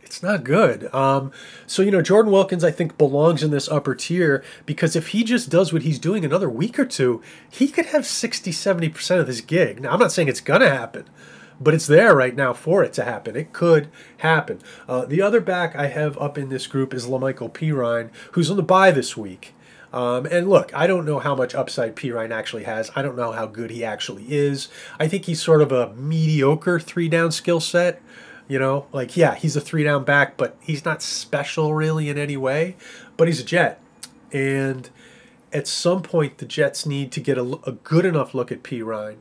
it's 0.00 0.22
not 0.22 0.44
good. 0.44 0.92
Um, 0.94 1.32
so 1.66 1.82
you 1.82 1.90
know, 1.90 2.00
Jordan 2.00 2.30
Wilkins, 2.30 2.62
I 2.62 2.70
think 2.70 2.96
belongs 2.96 3.42
in 3.42 3.50
this 3.50 3.68
upper 3.68 3.96
tier 3.96 4.44
because 4.66 4.94
if 4.94 5.08
he 5.08 5.24
just 5.24 5.50
does 5.50 5.72
what 5.72 5.82
he's 5.82 5.98
doing 5.98 6.24
another 6.24 6.48
week 6.48 6.78
or 6.78 6.86
two, 6.86 7.22
he 7.50 7.66
could 7.66 7.86
have 7.86 8.06
60, 8.06 8.52
70 8.52 8.88
percent 8.90 9.20
of 9.20 9.26
this 9.26 9.40
gig. 9.40 9.82
Now, 9.82 9.90
I'm 9.90 9.98
not 9.98 10.12
saying 10.12 10.28
it's 10.28 10.40
gonna 10.40 10.70
happen 10.70 11.06
but 11.62 11.74
it's 11.74 11.86
there 11.86 12.16
right 12.16 12.34
now 12.34 12.54
for 12.54 12.82
it 12.82 12.94
to 12.94 13.04
happen. 13.04 13.36
It 13.36 13.52
could 13.52 13.88
happen. 14.18 14.60
Uh, 14.88 15.04
the 15.04 15.20
other 15.20 15.42
back 15.42 15.76
I 15.76 15.88
have 15.88 16.16
up 16.16 16.38
in 16.38 16.48
this 16.48 16.66
group 16.66 16.94
is 16.94 17.06
La'Mical 17.06 17.52
Perine, 17.52 18.08
who's 18.32 18.50
on 18.50 18.56
the 18.56 18.62
bye 18.62 18.90
this 18.90 19.14
week. 19.14 19.52
Um, 19.92 20.26
and 20.26 20.48
look, 20.48 20.72
I 20.74 20.86
don't 20.86 21.04
know 21.04 21.18
how 21.18 21.34
much 21.34 21.54
upside 21.54 21.96
Perine 21.96 22.30
actually 22.30 22.64
has. 22.64 22.90
I 22.94 23.02
don't 23.02 23.16
know 23.16 23.32
how 23.32 23.46
good 23.46 23.70
he 23.70 23.84
actually 23.84 24.24
is. 24.28 24.68
I 25.00 25.08
think 25.08 25.24
he's 25.24 25.42
sort 25.42 25.62
of 25.62 25.72
a 25.72 25.92
mediocre 25.94 26.78
three 26.78 27.08
down 27.08 27.32
skill 27.32 27.60
set. 27.60 28.00
You 28.46 28.58
know, 28.58 28.86
like, 28.92 29.16
yeah, 29.16 29.36
he's 29.36 29.54
a 29.54 29.60
three 29.60 29.84
down 29.84 30.04
back, 30.04 30.36
but 30.36 30.56
he's 30.60 30.84
not 30.84 31.02
special 31.02 31.72
really 31.72 32.08
in 32.08 32.18
any 32.18 32.36
way. 32.36 32.76
But 33.16 33.28
he's 33.28 33.40
a 33.40 33.44
Jet. 33.44 33.80
And 34.32 34.90
at 35.52 35.66
some 35.68 36.02
point, 36.02 36.38
the 36.38 36.46
Jets 36.46 36.84
need 36.86 37.12
to 37.12 37.20
get 37.20 37.38
a, 37.38 37.58
a 37.64 37.72
good 37.72 38.04
enough 38.04 38.34
look 38.34 38.50
at 38.50 38.62
Perine 38.62 39.18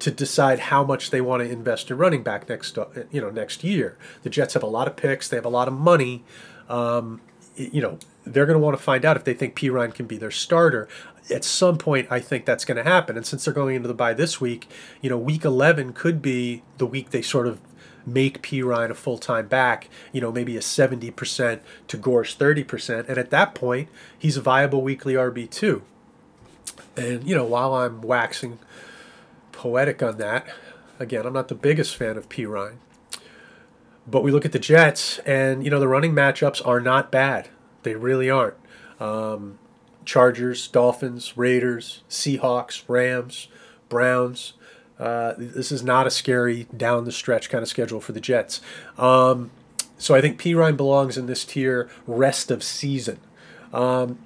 to 0.00 0.10
decide 0.10 0.58
how 0.58 0.82
much 0.82 1.10
they 1.10 1.20
want 1.20 1.42
to 1.42 1.50
invest 1.50 1.90
in 1.90 1.98
running 1.98 2.22
back 2.22 2.48
next 2.48 2.76
uh, 2.78 2.86
you 3.10 3.20
know 3.20 3.30
next 3.30 3.62
year. 3.62 3.98
The 4.22 4.30
Jets 4.30 4.54
have 4.54 4.62
a 4.62 4.68
lot 4.68 4.88
of 4.88 4.96
picks. 4.96 5.28
They 5.28 5.36
have 5.36 5.44
a 5.44 5.50
lot 5.50 5.68
of 5.68 5.74
money. 5.74 6.24
Um, 6.68 7.20
you 7.56 7.82
know, 7.82 7.98
they're 8.32 8.46
going 8.46 8.58
to 8.58 8.64
want 8.64 8.76
to 8.76 8.82
find 8.82 9.04
out 9.04 9.16
if 9.16 9.24
they 9.24 9.34
think 9.34 9.54
Perine 9.54 9.94
can 9.94 10.06
be 10.06 10.16
their 10.16 10.30
starter. 10.30 10.88
At 11.30 11.44
some 11.44 11.78
point, 11.78 12.08
I 12.10 12.20
think 12.20 12.44
that's 12.44 12.64
going 12.64 12.76
to 12.76 12.88
happen. 12.88 13.16
And 13.16 13.26
since 13.26 13.44
they're 13.44 13.54
going 13.54 13.76
into 13.76 13.88
the 13.88 13.94
bye 13.94 14.14
this 14.14 14.40
week, 14.40 14.68
you 15.00 15.10
know, 15.10 15.18
week 15.18 15.44
11 15.44 15.92
could 15.92 16.20
be 16.20 16.62
the 16.78 16.86
week 16.86 17.10
they 17.10 17.22
sort 17.22 17.46
of 17.46 17.60
make 18.06 18.42
Perine 18.42 18.90
a 18.90 18.94
full 18.94 19.18
time 19.18 19.46
back, 19.46 19.88
you 20.12 20.20
know, 20.20 20.32
maybe 20.32 20.56
a 20.56 20.60
70% 20.60 21.60
to 21.88 21.96
Gore's 21.96 22.36
30%. 22.36 23.08
And 23.08 23.18
at 23.18 23.30
that 23.30 23.54
point, 23.54 23.88
he's 24.18 24.36
a 24.36 24.42
viable 24.42 24.82
weekly 24.82 25.14
RB2. 25.14 25.82
And, 26.96 27.28
you 27.28 27.34
know, 27.34 27.44
while 27.44 27.74
I'm 27.74 28.02
waxing 28.02 28.58
poetic 29.52 30.02
on 30.02 30.18
that, 30.18 30.46
again, 30.98 31.26
I'm 31.26 31.32
not 31.32 31.48
the 31.48 31.54
biggest 31.54 31.96
fan 31.96 32.16
of 32.16 32.28
Perine. 32.28 32.76
But 34.06 34.22
we 34.22 34.32
look 34.32 34.44
at 34.44 34.52
the 34.52 34.58
Jets, 34.58 35.18
and, 35.20 35.62
you 35.64 35.70
know, 35.70 35.78
the 35.78 35.86
running 35.86 36.12
matchups 36.12 36.66
are 36.66 36.80
not 36.80 37.12
bad. 37.12 37.48
They 37.82 37.94
really 37.94 38.30
aren't. 38.30 38.56
Um, 38.98 39.58
Chargers, 40.04 40.66
Dolphins, 40.68 41.36
Raiders, 41.36 42.02
Seahawks, 42.08 42.82
Rams, 42.88 43.48
Browns. 43.88 44.54
Uh, 44.98 45.34
this 45.38 45.72
is 45.72 45.82
not 45.82 46.06
a 46.06 46.10
scary 46.10 46.66
down 46.76 47.04
the 47.04 47.12
stretch 47.12 47.48
kind 47.48 47.62
of 47.62 47.68
schedule 47.68 48.00
for 48.00 48.12
the 48.12 48.20
Jets. 48.20 48.60
Um, 48.98 49.50
so 49.96 50.14
I 50.14 50.20
think 50.20 50.40
Perine 50.40 50.76
belongs 50.76 51.16
in 51.16 51.26
this 51.26 51.44
tier 51.44 51.88
rest 52.06 52.50
of 52.50 52.62
season. 52.62 53.18
Um, 53.72 54.18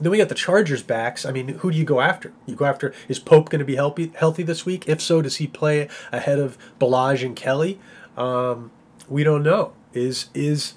then 0.00 0.10
we 0.10 0.18
got 0.18 0.28
the 0.28 0.34
Chargers 0.34 0.82
backs. 0.82 1.26
I 1.26 1.32
mean, 1.32 1.48
who 1.48 1.70
do 1.70 1.76
you 1.76 1.84
go 1.84 2.00
after? 2.00 2.32
You 2.46 2.56
go 2.56 2.64
after 2.64 2.94
is 3.08 3.18
Pope 3.18 3.50
going 3.50 3.58
to 3.58 3.64
be 3.64 3.76
healthy 3.76 4.12
healthy 4.16 4.42
this 4.42 4.64
week? 4.64 4.88
If 4.88 5.00
so, 5.00 5.20
does 5.20 5.36
he 5.36 5.46
play 5.46 5.88
ahead 6.10 6.38
of 6.38 6.56
Ballage 6.80 7.24
and 7.24 7.36
Kelley? 7.36 7.78
Um, 8.16 8.70
we 9.08 9.22
don't 9.24 9.42
know. 9.42 9.72
Is 9.92 10.26
is 10.32 10.74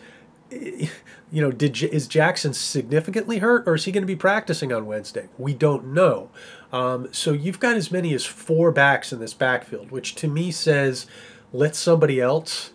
you 1.33 1.41
know, 1.41 1.51
did 1.51 1.81
is 1.81 2.07
Jackson 2.07 2.53
significantly 2.53 3.39
hurt, 3.39 3.67
or 3.67 3.73
is 3.73 3.85
he 3.85 3.91
going 3.91 4.03
to 4.03 4.07
be 4.07 4.15
practicing 4.15 4.71
on 4.71 4.85
Wednesday? 4.85 5.29
We 5.39 5.55
don't 5.55 5.87
know. 5.87 6.29
Um, 6.71 7.11
so 7.11 7.33
you've 7.33 7.59
got 7.59 7.75
as 7.75 7.91
many 7.91 8.13
as 8.13 8.23
four 8.23 8.71
backs 8.71 9.11
in 9.11 9.19
this 9.19 9.33
backfield, 9.33 9.89
which 9.89 10.13
to 10.15 10.27
me 10.27 10.51
says 10.51 11.07
let 11.51 11.75
somebody 11.75 12.21
else 12.21 12.72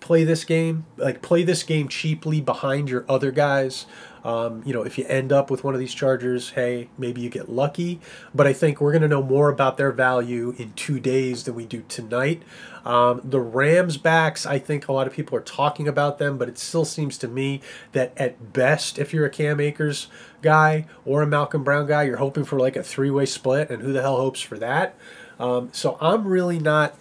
play 0.00 0.24
this 0.24 0.44
game, 0.44 0.86
like 0.96 1.22
play 1.22 1.42
this 1.42 1.62
game 1.62 1.88
cheaply 1.88 2.40
behind 2.40 2.90
your 2.90 3.04
other 3.08 3.30
guys. 3.30 3.86
Um, 4.24 4.62
you 4.66 4.72
know, 4.72 4.82
if 4.82 4.98
you 4.98 5.06
end 5.06 5.32
up 5.32 5.50
with 5.50 5.64
one 5.64 5.74
of 5.74 5.80
these 5.80 5.94
Chargers, 5.94 6.50
hey, 6.50 6.88
maybe 6.98 7.20
you 7.20 7.30
get 7.30 7.48
lucky. 7.48 8.00
But 8.34 8.46
I 8.46 8.52
think 8.52 8.80
we're 8.80 8.92
going 8.92 9.02
to 9.02 9.08
know 9.08 9.22
more 9.22 9.48
about 9.48 9.76
their 9.76 9.92
value 9.92 10.54
in 10.58 10.72
two 10.72 11.00
days 11.00 11.44
than 11.44 11.54
we 11.54 11.64
do 11.64 11.84
tonight. 11.88 12.42
Um, 12.84 13.20
the 13.24 13.40
Rams 13.40 13.96
backs, 13.96 14.44
I 14.44 14.58
think 14.58 14.88
a 14.88 14.92
lot 14.92 15.06
of 15.06 15.12
people 15.12 15.36
are 15.36 15.42
talking 15.42 15.86
about 15.86 16.18
them, 16.18 16.38
but 16.38 16.48
it 16.48 16.58
still 16.58 16.84
seems 16.84 17.18
to 17.18 17.28
me 17.28 17.60
that 17.92 18.12
at 18.16 18.52
best, 18.52 18.98
if 18.98 19.12
you're 19.12 19.26
a 19.26 19.30
Cam 19.30 19.60
Akers 19.60 20.08
guy 20.42 20.86
or 21.04 21.22
a 21.22 21.26
Malcolm 21.26 21.64
Brown 21.64 21.86
guy, 21.86 22.04
you're 22.04 22.16
hoping 22.16 22.44
for 22.44 22.58
like 22.58 22.76
a 22.76 22.82
three 22.82 23.10
way 23.10 23.26
split, 23.26 23.70
and 23.70 23.82
who 23.82 23.92
the 23.92 24.02
hell 24.02 24.16
hopes 24.16 24.40
for 24.40 24.58
that? 24.58 24.94
Um, 25.38 25.70
so 25.72 25.96
I'm 26.00 26.26
really 26.26 26.58
not 26.58 26.94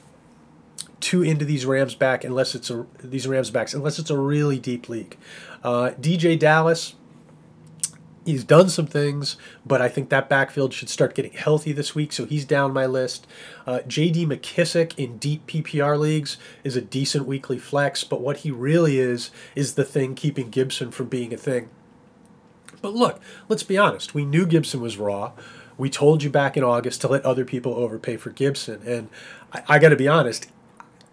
too 0.99 1.21
into 1.21 1.45
these 1.45 1.65
Rams 1.65 1.95
back 1.95 2.23
unless 2.23 2.55
it's 2.55 2.69
a 2.69 2.85
these 3.03 3.27
Rams 3.27 3.51
backs 3.51 3.73
unless 3.73 3.99
it's 3.99 4.09
a 4.09 4.17
really 4.17 4.59
deep 4.59 4.89
league. 4.89 5.17
Uh, 5.63 5.91
DeeJay 5.99 6.39
Dallas, 6.39 6.95
he's 8.25 8.43
done 8.43 8.69
some 8.69 8.85
things, 8.87 9.37
but 9.65 9.81
I 9.81 9.89
think 9.89 10.09
that 10.09 10.29
backfield 10.29 10.73
should 10.73 10.89
start 10.89 11.15
getting 11.15 11.31
healthy 11.31 11.71
this 11.71 11.95
week, 11.95 12.11
so 12.11 12.25
he's 12.25 12.45
down 12.45 12.73
my 12.73 12.85
list. 12.85 13.25
Uh, 13.65 13.79
J.D. 13.87 14.25
McKissic 14.25 14.93
in 14.97 15.17
deep 15.17 15.47
PPR 15.47 15.97
leagues 15.97 16.37
is 16.63 16.75
a 16.75 16.81
decent 16.81 17.25
weekly 17.25 17.57
flex, 17.57 18.03
but 18.03 18.21
what 18.21 18.37
he 18.37 18.51
really 18.51 18.99
is 18.99 19.31
is 19.55 19.75
the 19.75 19.85
thing 19.85 20.13
keeping 20.13 20.49
Gibson 20.49 20.91
from 20.91 21.07
being 21.07 21.33
a 21.33 21.37
thing. 21.37 21.69
But 22.81 22.93
look, 22.93 23.19
let's 23.49 23.63
be 23.63 23.77
honest. 23.77 24.13
We 24.13 24.25
knew 24.25 24.45
Gibson 24.45 24.81
was 24.81 24.97
raw. 24.97 25.31
We 25.77 25.89
told 25.89 26.23
you 26.23 26.29
back 26.29 26.57
in 26.57 26.63
August 26.63 27.01
to 27.01 27.07
let 27.07 27.23
other 27.23 27.45
people 27.45 27.75
overpay 27.75 28.17
for 28.17 28.31
Gibson, 28.31 28.81
and 28.85 29.09
I, 29.53 29.63
I 29.67 29.79
got 29.79 29.89
to 29.89 29.95
be 29.95 30.07
honest. 30.07 30.47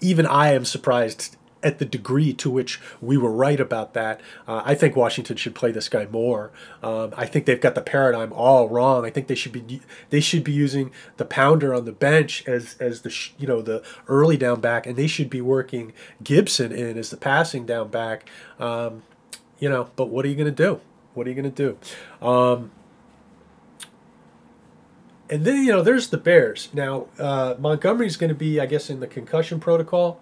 Even 0.05 0.27
I 0.27 0.53
am 0.53 0.65
surprised 0.65 1.37
at 1.65 1.79
the 1.79 1.85
degree 1.87 2.35
to 2.35 2.51
which 2.51 2.79
we 3.01 3.17
were 3.17 3.33
right 3.33 3.59
about 3.59 3.95
that. 3.95 4.21
Uh, 4.47 4.61
I 4.65 4.75
think 4.75 4.95
Washington 4.95 5.37
should 5.37 5.55
play 5.55 5.73
this 5.73 5.89
guy 5.89 6.07
more. 6.07 6.53
Um, 6.83 7.15
I 7.17 7.25
think 7.25 7.47
they've 7.47 7.61
got 7.61 7.75
the 7.75 7.81
paradigm 7.81 8.33
all 8.35 8.69
wrong. 8.69 9.07
I 9.07 9.11
think 9.11 9.27
they 9.27 9.35
should 9.35 9.53
be 9.53 9.81
they 10.11 10.21
should 10.21 10.45
be 10.45 10.53
using 10.53 10.93
the 11.17 11.25
pounder 11.25 11.75
on 11.75 11.87
the 11.87 11.93
bench 11.93 12.47
as 12.47 12.77
as 12.79 13.01
the 13.01 13.17
you 13.39 13.47
know 13.47 13.63
the 13.63 13.83
early 14.07 14.37
down 14.37 14.61
back, 14.61 14.87
and 14.87 14.95
they 14.95 15.07
should 15.07 15.31
be 15.31 15.41
working 15.41 15.95
Gibson 16.23 16.71
in 16.71 16.99
as 16.99 17.09
the 17.09 17.17
passing 17.17 17.65
down 17.65 17.89
back. 17.89 18.29
Um, 18.61 19.03
you 19.59 19.71
know, 19.71 19.89
but 19.97 20.11
what 20.11 20.27
are 20.27 20.29
you 20.29 20.37
going 20.37 20.55
to 20.55 20.63
do? 20.63 20.81
What 21.15 21.27
are 21.27 21.31
you 21.31 21.37
going 21.41 21.51
to 21.51 21.79
do? 22.21 22.27
Um, 22.27 22.73
and 25.31 25.45
then 25.45 25.65
you 25.65 25.73
know 25.73 25.83
there's 25.83 26.09
the 26.09 26.19
Bears. 26.19 26.69
Now 26.73 27.07
uh, 27.19 27.55
Montgomery's 27.59 28.17
going 28.17 28.29
to 28.29 28.35
be, 28.35 28.61
I 28.61 28.67
guess, 28.67 28.91
in 28.91 29.01
the 29.01 29.07
concussion 29.07 29.61
protocol. 29.61 30.21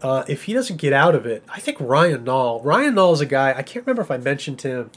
Uh, 0.00 0.24
if 0.28 0.44
he 0.44 0.52
doesn't 0.52 0.76
get 0.76 0.92
out 0.92 1.14
of 1.14 1.26
it, 1.26 1.42
I 1.48 1.58
think 1.58 1.78
Ryan 1.80 2.24
Nall. 2.24 2.64
Ryan 2.64 2.94
Nall 2.94 3.12
is 3.12 3.20
a 3.20 3.26
guy 3.26 3.50
I 3.50 3.62
can't 3.62 3.84
remember 3.84 4.02
if 4.02 4.10
I 4.10 4.16
mentioned 4.16 4.62
him 4.62 4.90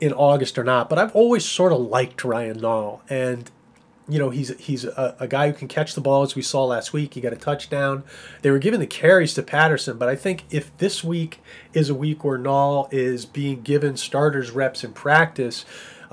in 0.00 0.12
August 0.12 0.58
or 0.58 0.64
not, 0.64 0.88
but 0.88 0.98
I've 0.98 1.14
always 1.14 1.44
sort 1.44 1.72
of 1.72 1.80
liked 1.80 2.24
Ryan 2.24 2.60
Nall, 2.60 3.00
and 3.08 3.50
you 4.08 4.18
know 4.18 4.30
he's 4.30 4.56
he's 4.58 4.84
a, 4.84 5.16
a, 5.20 5.28
guy 5.28 5.50
who 5.50 5.54
can 5.54 5.68
catch 5.68 5.94
the 5.94 6.00
ball 6.00 6.22
as 6.22 6.34
we 6.34 6.42
saw 6.42 6.64
last 6.64 6.92
week. 6.92 7.14
He 7.14 7.20
got 7.20 7.32
a 7.32 7.36
touchdown. 7.36 8.02
They 8.42 8.50
were 8.50 8.58
giving 8.58 8.80
the 8.80 8.86
carries 8.86 9.34
to 9.34 9.42
Patterson, 9.42 9.98
but 9.98 10.08
I 10.08 10.16
think 10.16 10.44
if 10.50 10.76
this 10.78 11.04
week 11.04 11.40
is 11.72 11.90
a 11.90 11.94
week 11.94 12.24
where 12.24 12.38
Nall 12.38 12.88
is 12.92 13.26
being 13.26 13.62
given 13.62 13.96
starters 13.96 14.50
reps 14.50 14.84
in 14.84 14.92
practice, 14.92 15.64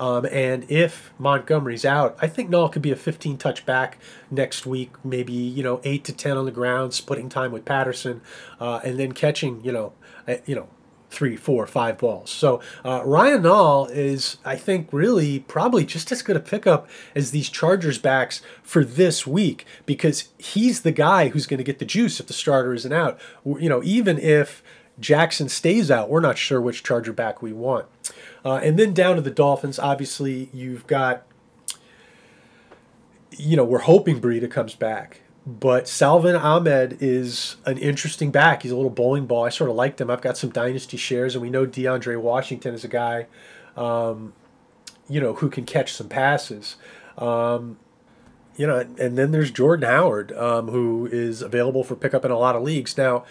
um, 0.02 0.26
and 0.32 0.68
if 0.68 1.12
Montgomery's 1.16 1.84
out, 1.84 2.18
I 2.20 2.26
think 2.26 2.50
Nall 2.50 2.72
could 2.72 2.82
be 2.82 2.90
a 2.90 2.96
15 2.96 3.38
touch 3.38 3.64
back 3.64 3.98
next 4.32 4.66
week, 4.66 4.90
maybe, 5.04 5.32
you 5.32 5.62
know, 5.62 5.80
8 5.84 6.02
to 6.02 6.12
10 6.12 6.36
on 6.36 6.44
the 6.44 6.50
ground, 6.50 6.92
splitting 6.92 7.28
time 7.28 7.52
with 7.52 7.64
Patterson, 7.64 8.20
uh, 8.58 8.80
and 8.82 8.98
then 8.98 9.12
catching, 9.12 9.64
you 9.64 9.70
know, 9.70 9.92
uh, 10.26 10.38
you 10.44 10.56
know, 10.56 10.68
three, 11.12 11.36
four, 11.36 11.68
five 11.68 11.98
balls. 11.98 12.30
So 12.30 12.60
uh, 12.84 13.02
Ryan 13.04 13.42
Nall 13.42 13.88
is, 13.92 14.38
I 14.44 14.56
think, 14.56 14.88
really 14.90 15.38
probably 15.38 15.84
just 15.84 16.10
as 16.10 16.20
good 16.20 16.34
a 16.34 16.40
pickup 16.40 16.88
as 17.14 17.30
these 17.30 17.48
Chargers 17.48 17.98
backs 17.98 18.42
for 18.64 18.84
this 18.84 19.24
week 19.24 19.64
because 19.86 20.30
he's 20.36 20.80
the 20.80 20.90
guy 20.90 21.28
who's 21.28 21.46
going 21.46 21.58
to 21.58 21.64
get 21.64 21.78
the 21.78 21.84
juice 21.84 22.18
if 22.18 22.26
the 22.26 22.32
starter 22.32 22.74
isn't 22.74 22.92
out. 22.92 23.20
You 23.44 23.68
know, 23.68 23.82
even 23.84 24.18
if 24.18 24.64
Jackson 25.00 25.48
stays 25.48 25.90
out, 25.90 26.08
we're 26.08 26.20
not 26.20 26.38
sure 26.38 26.60
which 26.60 26.82
Charger 26.82 27.12
back 27.12 27.42
we 27.42 27.52
want. 27.52 27.86
Uh, 28.44 28.56
and 28.56 28.78
then 28.78 28.92
down 28.92 29.16
to 29.16 29.22
the 29.22 29.30
Dolphins, 29.30 29.78
obviously, 29.78 30.50
you've 30.52 30.86
got, 30.86 31.26
you 33.30 33.56
know, 33.56 33.64
we're 33.64 33.78
hoping 33.80 34.20
Breida 34.20 34.50
comes 34.50 34.74
back. 34.74 35.20
But 35.44 35.88
Salvon 35.88 36.36
Ahmed 36.36 36.98
is 37.00 37.56
an 37.66 37.76
interesting 37.78 38.30
back. 38.30 38.62
He's 38.62 38.70
a 38.70 38.76
little 38.76 38.90
bowling 38.90 39.26
ball. 39.26 39.44
I 39.44 39.48
sort 39.48 39.70
of 39.70 39.76
liked 39.76 40.00
him. 40.00 40.08
I've 40.08 40.20
got 40.20 40.36
some 40.36 40.50
dynasty 40.50 40.96
shares, 40.96 41.34
and 41.34 41.42
we 41.42 41.50
know 41.50 41.66
DeAndre 41.66 42.20
Washington 42.20 42.74
is 42.74 42.84
a 42.84 42.88
guy, 42.88 43.26
um, 43.76 44.34
you 45.08 45.20
know, 45.20 45.34
who 45.34 45.50
can 45.50 45.64
catch 45.64 45.92
some 45.92 46.08
passes. 46.08 46.76
Um, 47.18 47.78
you 48.56 48.68
know, 48.68 48.86
and 48.98 49.18
then 49.18 49.32
there's 49.32 49.50
Jordan 49.50 49.88
Howard, 49.88 50.30
um, 50.32 50.68
who 50.68 51.08
is 51.10 51.42
available 51.42 51.82
for 51.82 51.96
pickup 51.96 52.24
in 52.24 52.30
a 52.30 52.38
lot 52.38 52.54
of 52.54 52.62
leagues. 52.62 52.96
Now, 52.96 53.24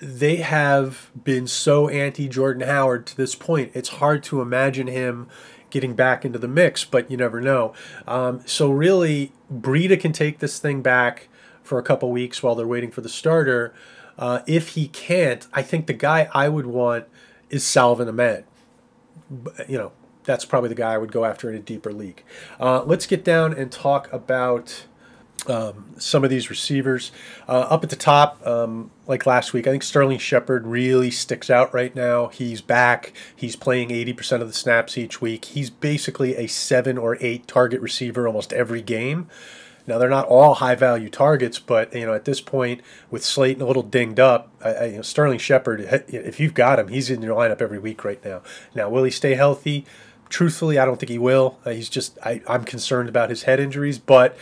they 0.00 0.36
have 0.36 1.10
been 1.24 1.46
so 1.46 1.88
anti 1.88 2.28
Jordan 2.28 2.66
Howard 2.66 3.06
to 3.06 3.16
this 3.16 3.34
point. 3.34 3.70
It's 3.74 3.90
hard 3.90 4.22
to 4.24 4.40
imagine 4.40 4.86
him 4.86 5.28
getting 5.68 5.94
back 5.94 6.24
into 6.24 6.38
the 6.38 6.48
mix, 6.48 6.84
but 6.84 7.10
you 7.10 7.16
never 7.16 7.40
know. 7.40 7.72
Um, 8.06 8.42
so 8.46 8.70
really, 8.70 9.32
Breida 9.52 10.00
can 10.00 10.12
take 10.12 10.38
this 10.38 10.58
thing 10.58 10.82
back 10.82 11.28
for 11.62 11.78
a 11.78 11.82
couple 11.82 12.10
weeks 12.10 12.42
while 12.42 12.54
they're 12.54 12.66
waiting 12.66 12.90
for 12.90 13.02
the 13.02 13.08
starter. 13.08 13.72
Uh, 14.18 14.40
if 14.46 14.68
he 14.68 14.88
can't, 14.88 15.46
I 15.52 15.62
think 15.62 15.86
the 15.86 15.92
guy 15.92 16.28
I 16.32 16.48
would 16.48 16.66
want 16.66 17.06
is 17.48 17.64
Salvon 17.64 18.08
Ahmed. 18.08 18.44
You 19.68 19.78
know, 19.78 19.92
that's 20.24 20.44
probably 20.44 20.68
the 20.68 20.74
guy 20.74 20.94
I 20.94 20.98
would 20.98 21.12
go 21.12 21.24
after 21.24 21.48
in 21.48 21.56
a 21.56 21.60
deeper 21.60 21.92
league. 21.92 22.24
Uh, 22.58 22.82
let's 22.84 23.06
get 23.06 23.24
down 23.24 23.52
and 23.52 23.70
talk 23.70 24.12
about 24.12 24.86
um, 25.48 25.94
some 25.98 26.24
of 26.24 26.30
these 26.30 26.50
receivers. 26.50 27.12
Uh, 27.48 27.66
up 27.70 27.84
at 27.84 27.90
the 27.90 27.96
top, 27.96 28.44
um, 28.46 28.90
like 29.06 29.26
last 29.26 29.52
week, 29.52 29.66
I 29.66 29.70
think 29.70 29.82
Sterling 29.82 30.18
Shepard 30.18 30.66
really 30.66 31.10
sticks 31.10 31.50
out 31.50 31.72
right 31.72 31.94
now. 31.94 32.28
He's 32.28 32.60
back. 32.60 33.12
He's 33.34 33.56
playing 33.56 33.90
80% 33.90 34.42
of 34.42 34.48
the 34.48 34.54
snaps 34.54 34.98
each 34.98 35.20
week. 35.20 35.46
He's 35.46 35.70
basically 35.70 36.36
a 36.36 36.46
seven 36.46 36.98
or 36.98 37.16
eight 37.20 37.46
target 37.46 37.80
receiver 37.80 38.26
almost 38.26 38.52
every 38.52 38.82
game. 38.82 39.28
Now 39.86 39.98
they're 39.98 40.08
not 40.08 40.26
all 40.26 40.54
high 40.54 40.76
value 40.76 41.08
targets, 41.10 41.58
but 41.58 41.92
you 41.94 42.06
know 42.06 42.14
at 42.14 42.24
this 42.24 42.40
point 42.40 42.80
with 43.10 43.24
Slayton 43.24 43.62
a 43.62 43.66
little 43.66 43.82
dinged 43.82 44.20
up, 44.20 44.48
I, 44.64 44.72
I, 44.72 44.84
you 44.86 44.96
know, 44.96 45.02
Sterling 45.02 45.38
Shepard, 45.38 45.80
if 46.08 46.38
you've 46.38 46.54
got 46.54 46.78
him, 46.78 46.88
he's 46.88 47.10
in 47.10 47.22
your 47.22 47.36
lineup 47.36 47.60
every 47.60 47.78
week 47.78 48.04
right 48.04 48.24
now. 48.24 48.42
Now 48.74 48.88
will 48.88 49.04
he 49.04 49.10
stay 49.10 49.34
healthy? 49.34 49.84
Truthfully, 50.28 50.78
I 50.78 50.84
don't 50.84 51.00
think 51.00 51.10
he 51.10 51.18
will. 51.18 51.58
Uh, 51.64 51.70
he's 51.70 51.88
just 51.88 52.18
I, 52.24 52.40
I'm 52.46 52.62
concerned 52.62 53.08
about 53.08 53.30
his 53.30 53.42
head 53.44 53.58
injuries, 53.58 53.98
but 53.98 54.36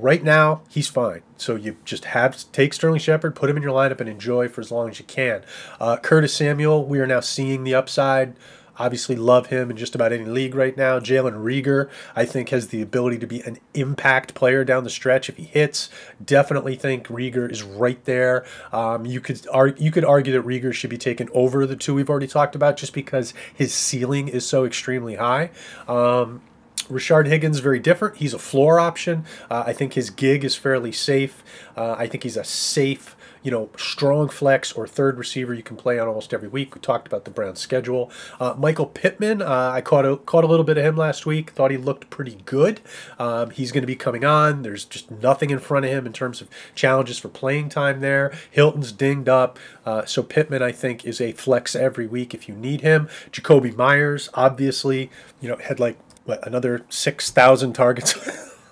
Right 0.00 0.24
now, 0.24 0.62
he's 0.70 0.88
fine. 0.88 1.20
So 1.36 1.56
you 1.56 1.76
just 1.84 2.06
have 2.06 2.50
take 2.52 2.72
Sterling 2.72 3.00
Shepard, 3.00 3.34
put 3.36 3.50
him 3.50 3.58
in 3.58 3.62
your 3.62 3.74
lineup, 3.74 4.00
and 4.00 4.08
enjoy 4.08 4.48
for 4.48 4.62
as 4.62 4.70
long 4.70 4.88
as 4.88 4.98
you 4.98 5.04
can. 5.04 5.42
Uh, 5.78 5.98
Curtis 5.98 6.32
Samuel, 6.32 6.86
we 6.86 7.00
are 7.00 7.06
now 7.06 7.20
seeing 7.20 7.64
the 7.64 7.74
upside. 7.74 8.34
obviously 8.80 9.14
love 9.14 9.48
him 9.48 9.70
in 9.70 9.76
just 9.76 9.94
about 9.94 10.12
any 10.12 10.24
league 10.24 10.54
right 10.54 10.76
now. 10.76 10.98
Jalen 10.98 11.44
Reagor, 11.44 11.90
I 12.16 12.24
think, 12.24 12.48
has 12.48 12.68
the 12.68 12.80
ability 12.80 13.18
to 13.18 13.26
be 13.26 13.42
an 13.42 13.58
impact 13.74 14.34
player 14.34 14.64
down 14.64 14.84
the 14.84 14.90
stretch 14.90 15.28
if 15.28 15.36
he 15.36 15.44
hits. 15.44 15.90
Definitely 16.24 16.76
think 16.76 17.06
Reagor 17.08 17.50
is 17.50 17.62
right 17.62 18.02
there. 18.06 18.44
Um, 18.72 19.04
you 19.04 19.20
could 19.20 19.46
argue, 19.52 19.84
you 19.84 19.90
could 19.92 20.04
argue 20.04 20.32
that 20.32 20.46
Reagor 20.46 20.72
should 20.72 20.90
be 20.90 20.98
taken 20.98 21.28
over 21.34 21.66
the 21.66 21.76
two 21.76 21.94
we've 21.94 22.08
already 22.10 22.26
talked 22.26 22.54
about, 22.54 22.78
just 22.78 22.94
because 22.94 23.34
his 23.54 23.74
ceiling 23.74 24.28
is 24.28 24.46
so 24.46 24.64
extremely 24.64 25.16
high. 25.16 25.50
Um, 25.86 26.40
Rashard 26.90 27.26
Higgins 27.26 27.60
very 27.60 27.78
different. 27.78 28.16
He's 28.16 28.34
a 28.34 28.38
floor 28.38 28.78
option. 28.78 29.24
Uh, 29.50 29.64
I 29.66 29.72
think 29.72 29.94
his 29.94 30.10
gig 30.10 30.44
is 30.44 30.56
fairly 30.56 30.92
safe. 30.92 31.42
Uh, 31.76 31.94
I 31.98 32.06
think 32.06 32.24
he's 32.24 32.36
a 32.36 32.44
safe 32.44 33.16
you 33.42 33.50
know, 33.50 33.70
strong 33.76 34.28
flex 34.28 34.72
or 34.72 34.86
third 34.86 35.16
receiver 35.16 35.54
you 35.54 35.62
can 35.62 35.76
play 35.76 35.98
on 35.98 36.06
almost 36.06 36.34
every 36.34 36.48
week. 36.48 36.74
We 36.74 36.80
talked 36.80 37.06
about 37.06 37.24
the 37.24 37.30
Browns' 37.30 37.60
schedule. 37.60 38.10
Uh, 38.38 38.54
Michael 38.56 38.86
Pittman, 38.86 39.40
uh, 39.40 39.70
I 39.72 39.80
caught 39.80 40.04
a, 40.04 40.16
caught 40.16 40.44
a 40.44 40.46
little 40.46 40.64
bit 40.64 40.76
of 40.76 40.84
him 40.84 40.96
last 40.96 41.24
week. 41.24 41.50
Thought 41.50 41.70
he 41.70 41.76
looked 41.76 42.10
pretty 42.10 42.38
good. 42.44 42.80
Um, 43.18 43.50
he's 43.50 43.72
going 43.72 43.82
to 43.82 43.86
be 43.86 43.96
coming 43.96 44.24
on. 44.24 44.62
There's 44.62 44.84
just 44.84 45.10
nothing 45.10 45.50
in 45.50 45.58
front 45.58 45.86
of 45.86 45.90
him 45.90 46.06
in 46.06 46.12
terms 46.12 46.40
of 46.40 46.48
challenges 46.74 47.18
for 47.18 47.28
playing 47.28 47.70
time 47.70 48.00
there. 48.00 48.32
Hilton's 48.50 48.92
dinged 48.92 49.28
up. 49.28 49.58
Uh, 49.86 50.04
so 50.04 50.22
Pittman, 50.22 50.62
I 50.62 50.72
think, 50.72 51.04
is 51.06 51.20
a 51.20 51.32
flex 51.32 51.74
every 51.74 52.06
week 52.06 52.34
if 52.34 52.48
you 52.48 52.54
need 52.54 52.82
him. 52.82 53.08
Jakobi 53.32 53.74
Meyers, 53.74 54.28
obviously, 54.34 55.10
you 55.40 55.48
know, 55.48 55.56
had 55.56 55.80
like 55.80 55.96
what, 56.24 56.46
another 56.46 56.84
6,000 56.88 57.72
targets 57.72 58.16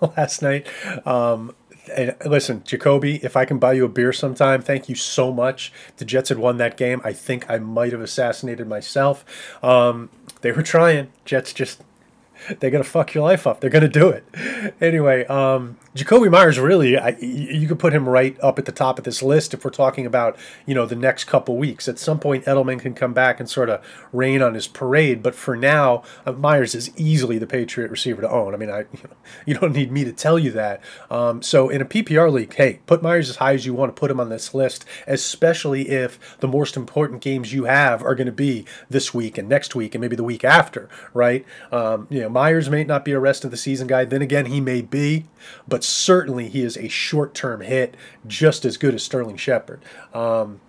last 0.17 0.43
night. 0.43 0.67
Um, 1.07 1.55
and 1.95 2.15
listen, 2.27 2.61
Jakobi, 2.61 3.23
if 3.25 3.37
I 3.37 3.45
can 3.45 3.59
buy 3.59 3.73
you 3.73 3.85
a 3.85 3.89
beer 3.89 4.13
sometime, 4.13 4.63
thank 4.63 4.89
you 4.89 4.95
so 4.95 5.33
much. 5.33 5.73
The 5.97 6.05
Jets 6.05 6.29
had 6.29 6.39
won 6.39 6.59
that 6.59 6.77
game. 6.77 7.01
I 7.05 7.13
think 7.13 7.49
I 7.51 7.59
might 7.59 7.93
have 7.93 8.01
assassinated 8.01 8.69
myself. 8.69 9.25
Um, 9.63 10.11
they 10.43 10.53
were 10.53 10.63
trying. 10.63 11.11
Jets 11.25 11.53
just 11.53 11.83
they're 12.61 12.71
gonna 12.71 12.85
fuck 12.85 13.15
your 13.15 13.25
life 13.25 13.47
up. 13.47 13.61
They're 13.61 13.71
gonna 13.71 13.89
do 13.89 14.09
it. 14.09 14.25
Anyway, 14.81 15.25
um, 15.27 15.77
Jakobi 15.95 16.31
Meyers 16.31 16.59
really, 16.59 16.99
I, 16.99 17.17
you 17.21 17.67
could 17.67 17.79
put 17.79 17.93
him 17.93 18.09
right 18.09 18.39
up 18.41 18.59
at 18.59 18.67
the 18.67 18.73
top 18.73 18.99
of 18.99 19.05
this 19.05 19.23
list 19.23 19.55
if 19.55 19.65
we're 19.65 19.71
talking 19.71 20.07
about 20.07 20.37
you 20.67 20.75
know 20.75 20.87
the 20.87 20.95
next 20.95 21.25
couple 21.25 21.57
weeks. 21.57 21.89
At 21.89 21.99
some 21.99 22.21
point, 22.21 22.45
Edelman 22.45 22.81
can 22.81 22.95
come 22.95 23.15
back 23.15 23.41
and 23.41 23.49
sort 23.49 23.71
of 23.71 23.85
rain 24.13 24.43
on 24.43 24.55
his 24.55 24.69
parade. 24.69 25.23
But 25.23 25.35
for 25.35 25.57
now, 25.57 26.03
uh, 26.27 26.33
Meyers 26.33 26.75
is 26.75 26.91
easily 26.97 27.39
the 27.39 27.47
Patriot 27.47 27.91
receiver 27.91 28.23
to 28.23 28.31
own. 28.31 28.55
I 28.55 28.57
mean, 28.59 28.71
I 28.71 28.81
you, 28.81 28.87
know, 29.05 29.17
you 29.47 29.55
don't 29.55 29.73
need 29.73 29.91
me 29.91 30.05
to 30.05 30.13
tell 30.13 30.39
you 30.39 30.51
that. 30.53 30.83
Um, 31.11 31.43
so 31.43 31.69
in 31.69 31.81
a 31.81 31.87
PPR 31.87 32.31
league, 32.31 32.55
hey, 32.55 32.81
put 32.87 33.03
Meyers 33.03 33.31
as 33.31 33.37
high 33.37 33.55
as 33.55 33.65
you 33.65 33.75
want 33.75 33.95
to 33.95 33.99
put 33.99 34.11
him 34.11 34.21
on 34.21 34.29
this 34.29 34.55
list, 34.55 34.85
especially 35.07 35.89
if 35.89 36.39
the 36.41 36.49
most 36.49 36.77
important 36.77 37.23
games 37.23 37.53
you 37.53 37.65
have 37.65 38.03
are 38.03 38.15
going 38.15 38.27
to 38.27 38.33
be 38.33 38.65
this 38.91 39.15
week 39.15 39.39
and 39.39 39.49
next 39.49 39.75
week 39.75 39.95
and 39.95 40.03
maybe 40.03 40.17
the 40.17 40.25
week 40.25 40.45
after, 40.45 40.89
right? 41.15 41.45
Um, 41.73 42.07
you 42.11 42.21
know, 42.21 42.29
Meyers 42.29 42.69
may 42.69 42.85
not 42.85 43.05
be 43.05 43.13
a 43.13 43.21
rest 43.21 43.45
of 43.45 43.51
the 43.51 43.57
season 43.57 43.87
guy. 43.87 44.05
Then 44.05 44.23
again, 44.23 44.47
he 44.47 44.61
may 44.61 44.83
be, 44.83 45.25
but 45.67 45.78
certainly 45.85 46.49
he 46.49 46.63
is 46.63 46.77
a 46.77 46.89
short 46.89 47.35
term 47.35 47.61
hit, 47.61 47.97
just 48.27 48.65
as 48.65 48.77
good 48.77 48.95
as 48.95 49.03
Sterling 49.03 49.37
Shepard. 49.37 49.85
Um, 50.13 50.61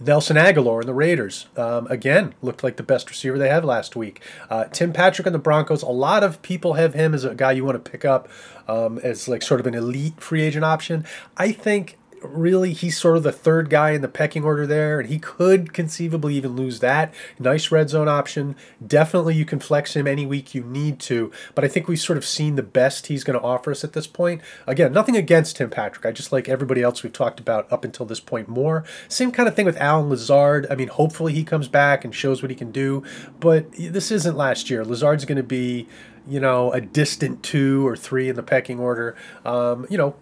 Nelson 0.00 0.36
Agholor 0.36 0.80
and 0.80 0.88
the 0.88 0.94
Raiders, 0.94 1.46
um, 1.58 1.86
again, 1.88 2.34
looked 2.40 2.64
like 2.64 2.76
the 2.76 2.82
best 2.82 3.10
receiver 3.10 3.36
they 3.36 3.50
had 3.50 3.66
last 3.66 3.94
week. 3.94 4.22
Uh, 4.48 4.64
Tim 4.64 4.94
Patrick 4.94 5.26
and 5.26 5.34
the 5.34 5.38
Broncos, 5.38 5.82
a 5.82 5.88
lot 5.88 6.24
of 6.24 6.40
people 6.40 6.74
have 6.74 6.94
him 6.94 7.12
as 7.12 7.24
a 7.24 7.34
guy 7.34 7.52
you 7.52 7.64
want 7.64 7.84
to 7.84 7.90
pick 7.90 8.04
up 8.04 8.28
um, 8.66 8.98
as 9.02 9.28
like 9.28 9.42
sort 9.42 9.60
of 9.60 9.66
an 9.66 9.74
elite 9.74 10.18
free 10.18 10.42
agent 10.42 10.64
option. 10.64 11.04
I 11.36 11.52
think 11.52 11.98
really 12.22 12.72
he's 12.72 12.98
sort 12.98 13.16
of 13.16 13.22
the 13.22 13.32
third 13.32 13.70
guy 13.70 13.90
in 13.90 14.02
the 14.02 14.08
pecking 14.08 14.44
order 14.44 14.66
there, 14.66 15.00
and 15.00 15.08
he 15.08 15.18
could 15.18 15.72
conceivably 15.72 16.34
even 16.34 16.56
lose 16.56 16.80
that. 16.80 17.12
Nice 17.38 17.70
red 17.70 17.90
zone 17.90 18.08
option. 18.08 18.56
Definitely 18.84 19.34
you 19.34 19.44
can 19.44 19.60
flex 19.60 19.94
him 19.94 20.06
any 20.06 20.26
week 20.26 20.54
you 20.54 20.62
need 20.62 20.98
to, 21.00 21.30
but 21.54 21.64
I 21.64 21.68
think 21.68 21.88
we've 21.88 22.00
sort 22.00 22.16
of 22.16 22.24
seen 22.24 22.56
the 22.56 22.62
best 22.62 23.06
he's 23.06 23.24
going 23.24 23.38
to 23.38 23.44
offer 23.44 23.70
us 23.70 23.84
at 23.84 23.92
this 23.92 24.06
point. 24.06 24.42
Again, 24.66 24.92
nothing 24.92 25.16
against 25.16 25.58
him, 25.58 25.70
Patrick. 25.70 26.06
I 26.06 26.12
just 26.12 26.32
like 26.32 26.48
everybody 26.48 26.82
else 26.82 27.02
we've 27.02 27.12
talked 27.12 27.40
about 27.40 27.70
up 27.72 27.84
until 27.84 28.06
this 28.06 28.20
point 28.20 28.48
more. 28.48 28.84
Same 29.08 29.32
kind 29.32 29.48
of 29.48 29.54
thing 29.54 29.66
with 29.66 29.76
Allen 29.78 30.08
Lazard. 30.08 30.66
I 30.70 30.74
mean, 30.74 30.88
hopefully 30.88 31.32
he 31.32 31.44
comes 31.44 31.68
back 31.68 32.04
and 32.04 32.14
shows 32.14 32.42
what 32.42 32.50
he 32.50 32.56
can 32.56 32.70
do, 32.70 33.02
but 33.38 33.72
this 33.72 34.10
isn't 34.10 34.36
last 34.36 34.70
year. 34.70 34.84
Lazard's 34.84 35.24
going 35.24 35.36
to 35.36 35.42
be 35.42 35.88
you 36.28 36.38
know, 36.38 36.70
a 36.72 36.80
distant 36.80 37.42
two 37.42 37.86
or 37.86 37.96
three 37.96 38.28
in 38.28 38.36
the 38.36 38.42
pecking 38.42 38.78
order. 38.78 39.16
Um, 39.44 39.86
you 39.88 39.96
know, 39.96 40.14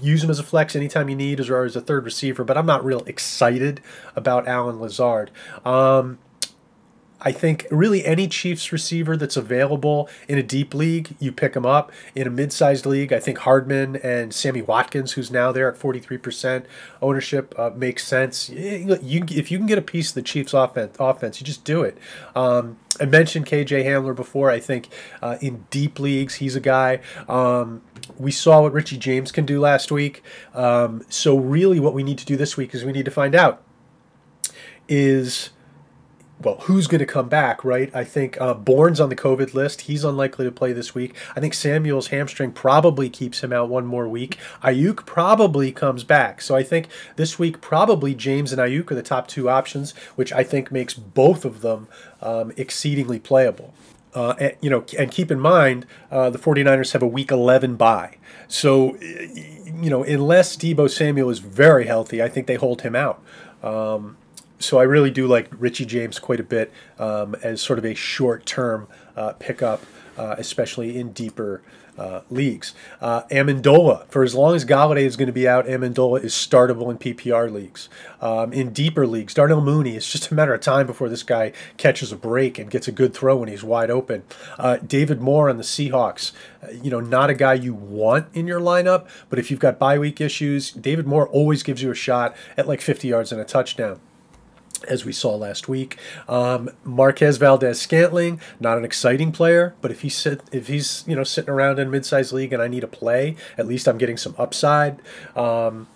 use 0.00 0.24
him 0.24 0.30
as 0.30 0.38
a 0.38 0.42
flex 0.42 0.74
anytime 0.74 1.08
you 1.08 1.16
need, 1.16 1.40
or 1.40 1.64
as 1.64 1.76
a 1.76 1.80
third 1.80 2.04
receiver. 2.04 2.44
But 2.44 2.56
I'm 2.56 2.66
not 2.66 2.84
real 2.84 3.02
excited 3.04 3.80
about 4.16 4.46
Allen 4.48 4.80
Lazard. 4.80 5.30
Um, 5.64 6.18
I 7.20 7.32
think 7.32 7.66
really 7.70 8.04
any 8.04 8.28
Chiefs 8.28 8.70
receiver 8.72 9.16
that's 9.16 9.36
available 9.36 10.08
in 10.28 10.36
a 10.36 10.42
deep 10.42 10.74
league, 10.74 11.16
you 11.18 11.32
pick 11.32 11.54
them 11.54 11.64
up. 11.64 11.90
In 12.14 12.26
a 12.26 12.30
mid-sized 12.30 12.84
league, 12.84 13.12
I 13.12 13.20
think 13.20 13.38
Hardman 13.38 13.96
and 13.96 14.34
Sammy 14.34 14.60
Watkins, 14.60 15.12
who's 15.12 15.30
now 15.30 15.50
there 15.50 15.70
at 15.72 15.78
43% 15.78 16.64
ownership, 17.00 17.54
uh, 17.58 17.70
makes 17.74 18.06
sense. 18.06 18.50
You, 18.50 19.24
if 19.28 19.50
you 19.50 19.58
can 19.58 19.66
get 19.66 19.78
a 19.78 19.82
piece 19.82 20.10
of 20.10 20.14
the 20.16 20.22
Chiefs 20.22 20.52
offense, 20.52 20.96
offense 20.98 21.40
you 21.40 21.46
just 21.46 21.64
do 21.64 21.82
it. 21.82 21.96
Um, 22.36 22.76
I 23.00 23.06
mentioned 23.06 23.46
KJ 23.46 23.84
Hamler 23.84 24.14
before. 24.14 24.50
I 24.50 24.60
think 24.60 24.88
uh, 25.22 25.38
in 25.40 25.64
deep 25.70 25.98
leagues, 25.98 26.36
he's 26.36 26.56
a 26.56 26.60
guy. 26.60 27.00
Um, 27.28 27.82
we 28.18 28.30
saw 28.30 28.62
what 28.62 28.72
Richie 28.72 28.98
James 28.98 29.32
can 29.32 29.46
do 29.46 29.60
last 29.60 29.90
week. 29.90 30.22
Um, 30.52 31.02
so 31.08 31.36
really, 31.36 31.80
what 31.80 31.94
we 31.94 32.02
need 32.02 32.18
to 32.18 32.26
do 32.26 32.36
this 32.36 32.56
week 32.56 32.74
is 32.74 32.84
we 32.84 32.92
need 32.92 33.06
to 33.06 33.10
find 33.10 33.34
out 33.34 33.62
is 34.88 35.50
well, 36.44 36.56
who's 36.62 36.86
going 36.86 36.98
to 36.98 37.06
come 37.06 37.28
back, 37.28 37.64
right? 37.64 37.94
I 37.94 38.04
think 38.04 38.40
uh, 38.40 38.54
Bourne's 38.54 39.00
on 39.00 39.08
the 39.08 39.16
COVID 39.16 39.54
list. 39.54 39.82
He's 39.82 40.04
unlikely 40.04 40.44
to 40.44 40.52
play 40.52 40.72
this 40.72 40.94
week. 40.94 41.14
I 41.34 41.40
think 41.40 41.54
Samuel's 41.54 42.08
hamstring 42.08 42.52
probably 42.52 43.08
keeps 43.08 43.42
him 43.42 43.52
out 43.52 43.68
one 43.68 43.86
more 43.86 44.08
week. 44.08 44.38
Aiyuk 44.62 45.06
probably 45.06 45.72
comes 45.72 46.04
back. 46.04 46.40
So 46.40 46.54
I 46.54 46.62
think 46.62 46.88
this 47.16 47.38
week, 47.38 47.60
probably 47.60 48.14
James 48.14 48.52
and 48.52 48.60
Aiyuk 48.60 48.90
are 48.90 48.94
the 48.94 49.02
top 49.02 49.28
two 49.28 49.48
options, 49.48 49.92
which 50.16 50.32
I 50.32 50.44
think 50.44 50.70
makes 50.70 50.94
both 50.94 51.44
of 51.44 51.62
them 51.62 51.88
um, 52.20 52.52
exceedingly 52.56 53.18
playable. 53.18 53.74
Uh, 54.14 54.34
and, 54.38 54.56
you 54.60 54.70
know, 54.70 54.84
and 54.98 55.10
keep 55.10 55.30
in 55.30 55.40
mind, 55.40 55.86
uh, 56.10 56.30
the 56.30 56.38
49ers 56.38 56.92
have 56.92 57.02
a 57.02 57.06
week 57.06 57.30
11 57.30 57.76
bye. 57.76 58.16
So, 58.46 58.96
you 59.00 59.90
know, 59.90 60.04
unless 60.04 60.56
Deebo 60.56 60.88
Samuel 60.88 61.30
is 61.30 61.40
very 61.40 61.86
healthy, 61.86 62.22
I 62.22 62.28
think 62.28 62.46
they 62.46 62.54
hold 62.54 62.82
him 62.82 62.94
out. 62.94 63.20
Um, 63.62 64.16
so 64.64 64.78
I 64.78 64.84
really 64.84 65.10
do 65.10 65.26
like 65.26 65.48
Richie 65.58 65.84
James 65.84 66.18
quite 66.18 66.40
a 66.40 66.44
bit 66.44 66.72
um, 66.98 67.36
as 67.42 67.60
sort 67.60 67.78
of 67.78 67.84
a 67.84 67.94
short 67.94 68.46
term 68.46 68.88
uh, 69.16 69.32
pickup, 69.34 69.82
uh, 70.16 70.34
especially 70.38 70.98
in 70.98 71.12
deeper 71.12 71.62
uh, 71.96 72.22
leagues. 72.30 72.74
Uh, 73.00 73.22
Amendola, 73.30 74.06
for 74.08 74.24
as 74.24 74.34
long 74.34 74.54
as 74.56 74.64
Golladay 74.64 75.02
is 75.02 75.16
going 75.16 75.28
to 75.28 75.32
be 75.32 75.46
out, 75.46 75.66
Amendola 75.66 76.24
is 76.24 76.32
startable 76.32 76.90
in 76.90 76.98
PPR 76.98 77.52
leagues. 77.52 77.88
Um, 78.20 78.52
in 78.52 78.72
deeper 78.72 79.06
leagues, 79.06 79.34
Darnell 79.34 79.60
Mooney, 79.60 79.96
it's 79.96 80.10
just 80.10 80.30
a 80.30 80.34
matter 80.34 80.54
of 80.54 80.60
time 80.60 80.86
before 80.86 81.08
this 81.08 81.22
guy 81.22 81.52
catches 81.76 82.10
a 82.10 82.16
break 82.16 82.58
and 82.58 82.70
gets 82.70 82.88
a 82.88 82.92
good 82.92 83.14
throw 83.14 83.36
when 83.36 83.48
he's 83.48 83.62
wide 83.62 83.90
open. 83.90 84.24
Uh, 84.58 84.78
David 84.78 85.20
Moore 85.20 85.48
on 85.48 85.56
the 85.56 85.62
Seahawks, 85.62 86.32
uh, 86.62 86.70
you 86.70 86.90
know, 86.90 87.00
not 87.00 87.30
a 87.30 87.34
guy 87.34 87.54
you 87.54 87.74
want 87.74 88.26
in 88.34 88.46
your 88.46 88.60
lineup, 88.60 89.06
but 89.30 89.38
if 89.38 89.50
you've 89.50 89.60
got 89.60 89.78
bye 89.78 89.98
week 89.98 90.20
issues, 90.20 90.72
David 90.72 91.06
Moore 91.06 91.28
always 91.28 91.62
gives 91.62 91.82
you 91.82 91.90
a 91.90 91.94
shot 91.94 92.34
at 92.56 92.66
like 92.66 92.80
50 92.80 93.06
yards 93.06 93.30
and 93.30 93.40
a 93.40 93.44
touchdown 93.44 94.00
as 94.84 95.04
we 95.04 95.12
saw 95.12 95.34
last 95.34 95.68
week. 95.68 95.98
Um, 96.28 96.70
Marquez 96.84 97.36
Valdes 97.36 97.80
Scantling, 97.80 98.40
not 98.60 98.78
an 98.78 98.84
exciting 98.84 99.32
player, 99.32 99.74
but 99.80 99.90
if 99.90 100.02
he's 100.02 100.16
sit, 100.16 100.42
if 100.52 100.68
he's 100.68 101.04
you 101.06 101.16
know 101.16 101.24
sitting 101.24 101.50
around 101.50 101.78
in 101.78 101.90
mid-sized 101.90 102.32
league 102.32 102.52
and 102.52 102.62
I 102.62 102.68
need 102.68 102.84
a 102.84 102.88
play, 102.88 103.36
at 103.58 103.66
least 103.66 103.88
I'm 103.88 103.98
getting 103.98 104.16
some 104.16 104.34
upside. 104.38 105.00
Um, 105.36 105.88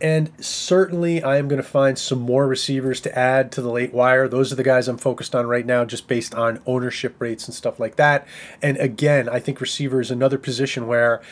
and 0.00 0.32
certainly, 0.38 1.22
I 1.22 1.38
am 1.38 1.48
going 1.48 1.62
to 1.62 1.68
find 1.68 1.98
some 1.98 2.18
more 2.18 2.46
receivers 2.46 3.00
to 3.02 3.18
add 3.18 3.52
to 3.52 3.62
the 3.62 3.70
late 3.70 3.94
wire. 3.94 4.28
Those 4.28 4.52
are 4.52 4.56
the 4.56 4.64
guys 4.64 4.88
I'm 4.88 4.98
focused 4.98 5.34
on 5.34 5.46
right 5.46 5.64
now, 5.64 5.84
just 5.84 6.08
based 6.08 6.34
on 6.34 6.60
ownership 6.66 7.14
rates 7.20 7.46
and 7.46 7.54
stuff 7.54 7.80
like 7.80 7.96
that. 7.96 8.26
And 8.60 8.76
again, 8.76 9.28
I 9.28 9.38
think 9.38 9.60
receiver 9.60 10.00
is 10.00 10.10
another 10.10 10.36
position 10.36 10.88
where, 10.88 11.22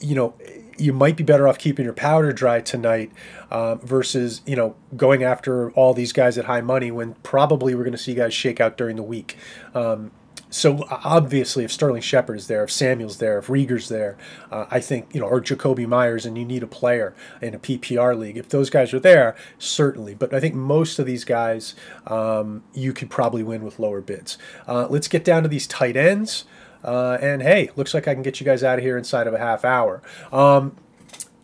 you 0.00 0.14
know, 0.14 0.34
you 0.80 0.92
might 0.92 1.16
be 1.16 1.24
better 1.24 1.46
off 1.46 1.58
keeping 1.58 1.84
your 1.84 1.94
powder 1.94 2.32
dry 2.32 2.60
tonight 2.60 3.12
uh, 3.50 3.76
versus 3.76 4.42
you 4.46 4.56
know 4.56 4.74
going 4.96 5.22
after 5.22 5.70
all 5.72 5.94
these 5.94 6.12
guys 6.12 6.38
at 6.38 6.46
high 6.46 6.60
money 6.60 6.90
when 6.90 7.14
probably 7.22 7.74
we're 7.74 7.84
going 7.84 7.92
to 7.92 7.98
see 7.98 8.14
guys 8.14 8.34
shake 8.34 8.60
out 8.60 8.76
during 8.76 8.96
the 8.96 9.02
week. 9.02 9.36
Um, 9.74 10.10
so 10.50 10.84
obviously, 10.90 11.64
if 11.64 11.70
Sterling 11.70 12.02
Shepard 12.02 12.36
is 12.36 12.48
there, 12.48 12.64
if 12.64 12.72
Samuel's 12.72 13.18
there, 13.18 13.38
if 13.38 13.46
Reagor's 13.46 13.88
there, 13.88 14.18
uh, 14.50 14.66
I 14.68 14.80
think 14.80 15.14
you 15.14 15.20
know, 15.20 15.26
or 15.26 15.40
Jakobi 15.40 15.86
Meyers, 15.86 16.26
and 16.26 16.36
you 16.36 16.44
need 16.44 16.64
a 16.64 16.66
player 16.66 17.14
in 17.40 17.54
a 17.54 17.58
PPR 17.58 18.18
league. 18.18 18.36
If 18.36 18.48
those 18.48 18.68
guys 18.68 18.92
are 18.92 18.98
there, 18.98 19.36
certainly. 19.58 20.14
But 20.14 20.34
I 20.34 20.40
think 20.40 20.56
most 20.56 20.98
of 20.98 21.06
these 21.06 21.24
guys, 21.24 21.76
um, 22.08 22.64
you 22.74 22.92
could 22.92 23.10
probably 23.10 23.44
win 23.44 23.64
with 23.64 23.78
lower 23.78 24.00
bids. 24.00 24.38
Uh, 24.66 24.88
let's 24.90 25.06
get 25.06 25.24
down 25.24 25.44
to 25.44 25.48
these 25.48 25.68
tight 25.68 25.96
ends. 25.96 26.44
Uh, 26.84 27.18
and 27.20 27.42
hey, 27.42 27.70
looks 27.76 27.94
like 27.94 28.08
I 28.08 28.14
can 28.14 28.22
get 28.22 28.40
you 28.40 28.46
guys 28.46 28.62
out 28.62 28.78
of 28.78 28.84
here 28.84 28.96
inside 28.96 29.26
of 29.26 29.34
a 29.34 29.38
half 29.38 29.64
hour. 29.64 30.02
Um, 30.32 30.76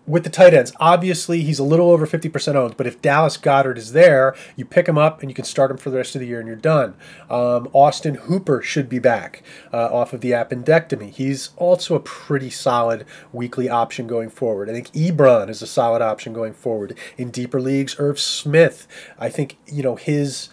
with 0.06 0.22
the 0.22 0.30
tight 0.30 0.54
ends, 0.54 0.72
obviously 0.78 1.42
he's 1.42 1.58
a 1.58 1.64
little 1.64 1.90
over 1.90 2.06
50% 2.06 2.54
owned, 2.54 2.76
but 2.76 2.86
if 2.86 3.02
Dallas 3.02 3.36
Goedert 3.36 3.76
is 3.76 3.92
there, 3.92 4.36
you 4.54 4.64
pick 4.64 4.88
him 4.88 4.96
up 4.96 5.20
and 5.20 5.30
you 5.30 5.34
can 5.34 5.44
start 5.44 5.70
him 5.70 5.76
for 5.76 5.90
the 5.90 5.96
rest 5.96 6.14
of 6.14 6.20
the 6.20 6.28
year 6.28 6.38
and 6.38 6.46
you're 6.46 6.56
done. 6.56 6.94
Um, 7.28 7.68
Austin 7.72 8.14
Hooper 8.14 8.62
should 8.62 8.88
be 8.88 9.00
back 9.00 9.42
uh, 9.72 9.92
off 9.92 10.12
of 10.12 10.20
the 10.20 10.30
appendectomy. 10.30 11.10
He's 11.10 11.50
also 11.56 11.96
a 11.96 12.00
pretty 12.00 12.50
solid 12.50 13.04
weekly 13.32 13.68
option 13.68 14.06
going 14.06 14.30
forward. 14.30 14.70
I 14.70 14.74
think 14.74 14.92
Ebron 14.92 15.48
is 15.48 15.60
a 15.60 15.66
solid 15.66 16.02
option 16.02 16.32
going 16.32 16.54
forward. 16.54 16.96
In 17.18 17.30
deeper 17.30 17.60
leagues, 17.60 17.96
Irv 17.98 18.20
Smith, 18.20 18.86
I 19.18 19.28
think, 19.28 19.58
you 19.66 19.82
know, 19.82 19.96
his 19.96 20.50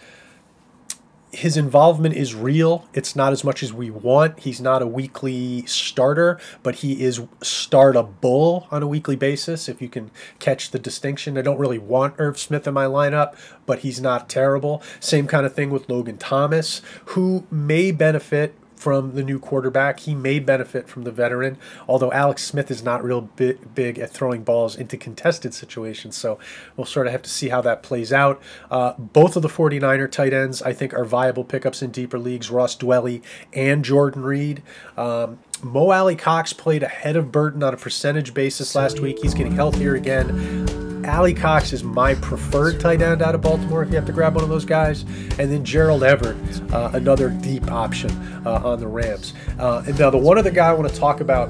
his 1.34 1.56
involvement 1.56 2.14
is 2.14 2.34
real. 2.34 2.86
It's 2.94 3.16
not 3.16 3.32
as 3.32 3.44
much 3.44 3.62
as 3.62 3.72
we 3.72 3.90
want. 3.90 4.38
He's 4.40 4.60
not 4.60 4.82
a 4.82 4.86
weekly 4.86 5.66
starter, 5.66 6.38
but 6.62 6.76
he 6.76 7.02
is 7.02 7.20
startable 7.40 8.66
on 8.70 8.82
a 8.82 8.86
weekly 8.86 9.16
basis. 9.16 9.68
If 9.68 9.82
you 9.82 9.88
can 9.88 10.10
catch 10.38 10.70
the 10.70 10.78
distinction, 10.78 11.36
I 11.36 11.42
don't 11.42 11.58
really 11.58 11.78
want 11.78 12.14
Irv 12.18 12.38
Smith 12.38 12.66
in 12.66 12.74
my 12.74 12.86
lineup, 12.86 13.34
but 13.66 13.80
he's 13.80 14.00
not 14.00 14.28
terrible. 14.28 14.82
Same 15.00 15.26
kind 15.26 15.44
of 15.44 15.54
thing 15.54 15.70
with 15.70 15.88
Logan 15.88 16.18
Thomas, 16.18 16.80
who 17.06 17.46
may 17.50 17.90
benefit 17.90 18.54
from 18.76 19.14
the 19.14 19.22
new 19.22 19.38
quarterback. 19.38 20.00
He 20.00 20.14
may 20.14 20.38
benefit 20.38 20.88
from 20.88 21.04
the 21.04 21.10
veteran, 21.10 21.56
although 21.88 22.12
Alex 22.12 22.44
Smith 22.44 22.70
is 22.70 22.82
not 22.82 23.02
real 23.02 23.22
big, 23.22 23.74
big 23.74 23.98
at 23.98 24.10
throwing 24.10 24.42
balls 24.42 24.76
into 24.76 24.96
contested 24.96 25.54
situations. 25.54 26.16
So 26.16 26.38
we'll 26.76 26.86
sort 26.86 27.06
of 27.06 27.12
have 27.12 27.22
to 27.22 27.30
see 27.30 27.48
how 27.48 27.60
that 27.62 27.82
plays 27.82 28.12
out. 28.12 28.42
Uh, 28.70 28.94
both 28.98 29.36
of 29.36 29.42
the 29.42 29.48
49er 29.48 30.10
tight 30.10 30.32
ends, 30.32 30.62
I 30.62 30.72
think, 30.72 30.94
are 30.94 31.04
viable 31.04 31.44
pickups 31.44 31.82
in 31.82 31.90
deeper 31.90 32.18
leagues 32.18 32.50
Ross 32.50 32.76
Dwelley 32.76 33.22
and 33.52 33.84
Jordan 33.84 34.22
Reed. 34.22 34.62
Um, 34.96 35.38
Mo 35.62 35.90
Alie-Cox 35.90 36.52
played 36.52 36.82
ahead 36.82 37.16
of 37.16 37.32
Burton 37.32 37.62
on 37.62 37.72
a 37.72 37.76
percentage 37.76 38.34
basis 38.34 38.74
last 38.74 39.00
week. 39.00 39.18
He's 39.22 39.34
getting 39.34 39.54
healthier 39.54 39.94
again. 39.94 40.83
Alie-Cox 41.04 41.72
is 41.72 41.84
my 41.84 42.14
preferred 42.14 42.80
tight 42.80 43.02
end 43.02 43.22
out 43.22 43.34
of 43.34 43.40
Baltimore 43.40 43.82
if 43.82 43.90
you 43.90 43.96
have 43.96 44.06
to 44.06 44.12
grab 44.12 44.34
one 44.34 44.44
of 44.44 44.50
those 44.50 44.64
guys. 44.64 45.02
And 45.38 45.50
then 45.50 45.64
Gerald 45.64 46.02
Everett, 46.02 46.36
uh, 46.72 46.90
another 46.94 47.30
deep 47.30 47.70
option 47.70 48.10
uh, 48.46 48.62
on 48.64 48.80
the 48.80 48.88
Rams. 48.88 49.34
Uh, 49.58 49.84
and 49.86 49.98
now, 49.98 50.10
the 50.10 50.18
one 50.18 50.38
other 50.38 50.50
guy 50.50 50.68
I 50.68 50.72
want 50.72 50.92
to 50.92 50.98
talk 50.98 51.20
about. 51.20 51.48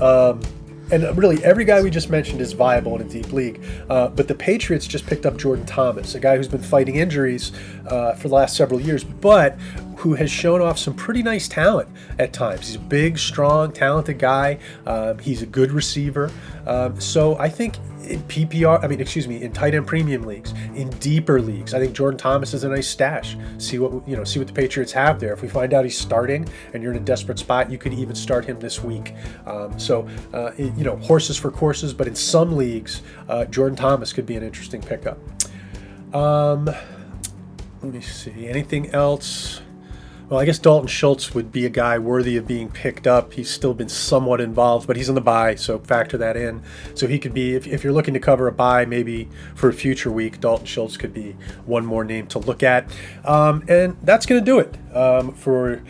Um, 0.00 0.40
and 0.90 1.16
really, 1.16 1.42
every 1.42 1.64
guy 1.64 1.82
we 1.82 1.90
just 1.90 2.10
mentioned 2.10 2.40
is 2.40 2.52
viable 2.52 2.94
in 2.96 3.06
a 3.06 3.08
deep 3.08 3.32
league. 3.32 3.64
Uh, 3.88 4.08
but 4.08 4.28
the 4.28 4.34
Patriots 4.34 4.86
just 4.86 5.06
picked 5.06 5.24
up 5.24 5.36
Jordan 5.36 5.64
Thomas, 5.64 6.14
a 6.14 6.20
guy 6.20 6.36
who's 6.36 6.48
been 6.48 6.62
fighting 6.62 6.96
injuries 6.96 7.52
uh, 7.86 8.14
for 8.14 8.28
the 8.28 8.34
last 8.34 8.56
several 8.56 8.80
years, 8.80 9.02
but 9.02 9.58
who 9.96 10.14
has 10.14 10.30
shown 10.30 10.60
off 10.60 10.78
some 10.78 10.92
pretty 10.92 11.22
nice 11.22 11.48
talent 11.48 11.88
at 12.18 12.34
times. 12.34 12.66
He's 12.66 12.76
a 12.76 12.80
big, 12.80 13.18
strong, 13.18 13.72
talented 13.72 14.18
guy. 14.18 14.58
Um, 14.86 15.18
he's 15.18 15.40
a 15.40 15.46
good 15.46 15.72
receiver. 15.72 16.30
Um, 16.66 17.00
so 17.00 17.38
I 17.38 17.48
think 17.48 17.76
in 18.08 18.22
PPR, 18.24 18.82
I 18.82 18.86
mean, 18.86 19.00
excuse 19.00 19.26
me, 19.26 19.42
in 19.42 19.52
tight 19.52 19.74
end 19.74 19.86
premium 19.86 20.22
leagues, 20.22 20.52
in 20.74 20.90
deeper 20.98 21.40
leagues. 21.40 21.74
I 21.74 21.80
think 21.80 21.94
Jordan 21.94 22.18
Thomas 22.18 22.54
is 22.54 22.64
a 22.64 22.68
nice 22.68 22.88
stash. 22.88 23.36
See 23.58 23.78
what 23.78 24.06
you 24.08 24.16
know, 24.16 24.24
see 24.24 24.38
what 24.38 24.48
the 24.48 24.54
Patriots 24.54 24.92
have 24.92 25.20
there. 25.20 25.32
If 25.32 25.42
we 25.42 25.48
find 25.48 25.72
out 25.74 25.84
he's 25.84 25.98
starting 25.98 26.48
and 26.72 26.82
you're 26.82 26.92
in 26.92 26.98
a 26.98 27.04
desperate 27.04 27.38
spot, 27.38 27.70
you 27.70 27.78
could 27.78 27.94
even 27.94 28.14
start 28.14 28.44
him 28.44 28.58
this 28.60 28.82
week. 28.82 29.14
Um, 29.46 29.78
so, 29.78 30.08
uh, 30.32 30.52
you 30.56 30.84
know, 30.84 30.96
horses 30.96 31.36
for 31.36 31.50
courses, 31.50 31.94
but 31.94 32.06
in 32.06 32.14
some 32.14 32.56
leagues, 32.56 33.02
uh, 33.28 33.44
Jordan 33.46 33.76
Thomas 33.76 34.12
could 34.12 34.26
be 34.26 34.36
an 34.36 34.42
interesting 34.42 34.80
pickup. 34.82 35.18
Um, 36.14 36.66
let 36.66 37.92
me 37.92 38.00
see. 38.00 38.46
Anything 38.46 38.90
else? 38.90 39.60
Well, 40.30 40.40
I 40.40 40.46
guess 40.46 40.58
Dalton 40.58 40.88
Schultz 40.88 41.34
would 41.34 41.52
be 41.52 41.66
a 41.66 41.70
guy 41.70 41.98
worthy 41.98 42.38
of 42.38 42.46
being 42.46 42.70
picked 42.70 43.06
up. 43.06 43.34
He's 43.34 43.50
still 43.50 43.74
been 43.74 43.90
somewhat 43.90 44.40
involved, 44.40 44.86
but 44.86 44.96
he's 44.96 45.10
in 45.10 45.14
the 45.14 45.20
buy, 45.20 45.54
so 45.54 45.78
factor 45.78 46.16
that 46.16 46.34
in. 46.34 46.62
So 46.94 47.06
he 47.06 47.18
could 47.18 47.34
be, 47.34 47.54
if, 47.54 47.66
if 47.66 47.84
you're 47.84 47.92
looking 47.92 48.14
to 48.14 48.20
cover 48.20 48.48
a 48.48 48.52
buy, 48.52 48.86
maybe 48.86 49.28
for 49.54 49.68
a 49.68 49.72
future 49.74 50.10
week, 50.10 50.40
Dalton 50.40 50.64
Schultz 50.64 50.96
could 50.96 51.12
be 51.12 51.36
one 51.66 51.84
more 51.84 52.04
name 52.04 52.26
to 52.28 52.38
look 52.38 52.62
at. 52.62 52.90
Um, 53.26 53.64
and 53.68 53.98
that's 54.02 54.24
going 54.24 54.42
to 54.42 54.44
do 54.44 54.58
it 54.58 54.74
um, 54.96 55.34
for 55.34 55.82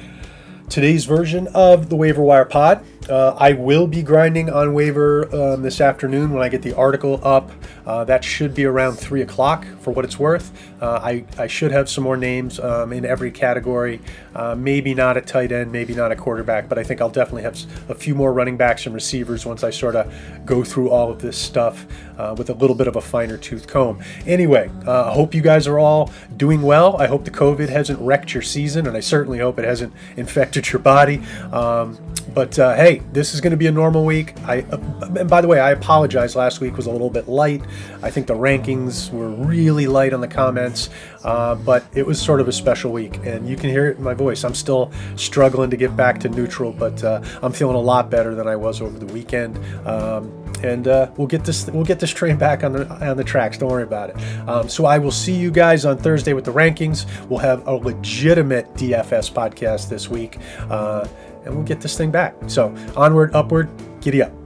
today's 0.69 1.05
version 1.05 1.47
of 1.55 1.89
the 1.89 1.95
Waiver 1.95 2.23
Wire 2.23 2.45
Pod. 2.45 2.85
Uh, 3.09 3.35
I 3.37 3.53
will 3.53 3.87
be 3.87 4.03
grinding 4.03 4.49
on 4.49 4.73
waiver 4.73 5.29
um, 5.35 5.63
this 5.63 5.81
afternoon 5.81 6.33
when 6.33 6.43
I 6.43 6.49
get 6.49 6.63
the 6.63 6.73
article 6.73 7.21
up. 7.23 7.51
Uh, 7.85 8.05
that 8.05 8.25
should 8.25 8.55
be 8.55 8.65
around 8.65 8.95
3 8.95 9.21
o'clock 9.21 9.67
for 9.81 9.91
what 9.91 10.07
it's 10.07 10.19
worth. 10.19 10.51
Uh, 10.81 11.01
I, 11.03 11.25
I 11.37 11.47
should 11.47 11.71
have 11.71 11.91
some 11.91 12.03
more 12.03 12.17
names 12.17 12.59
um, 12.59 12.95
in 12.95 13.05
every 13.05 13.31
category. 13.31 14.01
Uh, 14.35 14.55
maybe 14.55 14.95
not 14.95 15.19
a 15.19 15.21
tight 15.21 15.53
end, 15.53 15.71
maybe 15.71 15.95
not 15.95 16.13
a 16.13 16.17
quarterback, 16.17 16.67
but 16.67 16.79
I 16.79 16.83
think 16.83 17.03
I'll 17.03 17.11
definitely 17.11 17.43
have 17.43 17.59
a 17.91 17.95
few 17.95 18.15
more 18.15 18.33
running 18.33 18.57
backs 18.57 18.87
and 18.87 18.95
receivers 18.95 19.45
once 19.45 19.63
I 19.63 19.71
sort 19.71 19.97
of 19.97 20.11
go 20.47 20.65
through 20.65 20.89
all 20.89 21.11
of 21.11 21.21
this 21.21 21.37
stuff 21.37 21.87
uh, 22.19 22.35
with 22.37 22.51
a 22.51 22.55
little 22.55 22.77
bit 22.77 22.87
of 22.87 22.97
a 22.97 23.01
finer 23.01 23.37
tooth 23.37 23.67
comb. 23.67 24.03
Anyway, 24.27 24.71
uh, 24.87 25.11
I 25.11 25.15
hope 25.15 25.35
you 25.35 25.43
guys 25.43 25.67
are 25.67 25.79
all 25.79 26.11
doing 26.37 26.63
well. 26.63 26.97
I 26.97 27.07
hope 27.07 27.25
the 27.25 27.31
COVID 27.31 27.69
hasn't 27.69 28.01
wrecked 28.01 28.35
your 28.35 28.43
season, 28.43 28.87
and 28.87 28.97
I 28.97 29.01
certainly 29.01 29.39
hope 29.39 29.59
it 29.59 29.65
hasn't 29.65 29.93
infected 30.17 30.73
your 30.73 30.81
body. 30.81 31.23
Um, 31.53 31.99
but 32.35 32.59
uh, 32.59 32.75
hey, 32.75 33.01
this 33.13 33.35
is 33.35 33.41
going 33.41 33.53
to 33.53 33.57
be 33.57 33.67
a 33.67 33.73
normal 33.73 34.05
week. 34.05 34.35
I 34.45 34.61
uh, 34.63 34.79
and 35.19 35.29
by 35.29 35.41
the 35.41 35.49
way, 35.49 35.61
I 35.61 35.71
apologize. 35.71 36.35
Last 36.35 36.61
week 36.61 36.77
was 36.77 36.87
a 36.87 36.91
little 36.91 37.11
bit 37.11 37.29
light. 37.29 37.63
I 38.03 38.11
think 38.11 38.27
the 38.27 38.35
rankings 38.35 39.11
were 39.13 39.29
really 39.29 39.87
light 39.87 40.13
on 40.13 40.21
the 40.21 40.29
comments, 40.29 40.91
uh, 41.23 41.55
but 41.55 41.85
it 41.95 42.07
was 42.07 42.21
sort 42.21 42.41
of 42.41 42.49
a 42.49 42.53
special 42.53 42.93
week, 42.93 43.19
and 43.25 43.49
you 43.49 43.57
can 43.57 43.71
hear 43.71 43.87
it 43.89 43.99
in 43.99 44.03
my 44.03 44.15
voice. 44.15 44.45
I'm 44.45 44.55
still 44.55 44.91
struggling 45.17 45.71
to 45.71 45.77
get 45.77 45.97
back 45.97 46.19
to 46.21 46.29
neutral, 46.29 46.73
but 46.73 47.03
uh, 47.05 47.23
I'm 47.43 47.53
feeling 47.53 47.77
a 47.77 47.81
lot 47.81 48.11
better 48.11 48.35
than 48.35 48.49
I 48.49 48.57
was 48.57 48.81
over 48.81 48.99
the 48.99 49.13
weekend. 49.13 49.59
Um, 49.87 50.45
and 50.63 50.89
uh, 50.89 51.11
we'll 51.17 51.27
get 51.27 51.45
this 51.45 51.67
we'll 51.67 51.85
get 51.85 52.01
this 52.05 52.11
train 52.11 52.37
back 52.37 52.63
on 52.63 52.73
the 52.75 52.87
on 53.09 53.17
the 53.17 53.25
tracks. 53.25 53.57
Don't 53.57 53.71
worry 53.71 53.83
about 53.83 54.11
it. 54.11 54.17
Um, 54.47 54.69
so 54.69 54.85
I 54.85 54.99
will 54.99 55.11
see 55.11 55.35
you 55.35 55.51
guys 55.51 55.87
on 55.87 55.97
Thursday 55.97 56.35
with 56.35 56.45
the 56.45 56.53
rankings. 56.53 57.07
We'll 57.31 57.39
have 57.39 57.67
a 57.67 57.73
legitimate 57.73 58.73
DFS 58.75 59.33
podcast 59.33 59.89
this 59.89 60.11
week. 60.11 60.39
Uh, 60.69 61.09
and 61.47 61.55
we'll 61.55 61.65
get 61.65 61.81
this 61.81 61.97
thing 61.97 62.11
back. 62.11 62.35
So 62.47 62.75
onward, 62.95 63.35
upward, 63.35 63.71
giddy 64.03 64.23
up. 64.23 64.44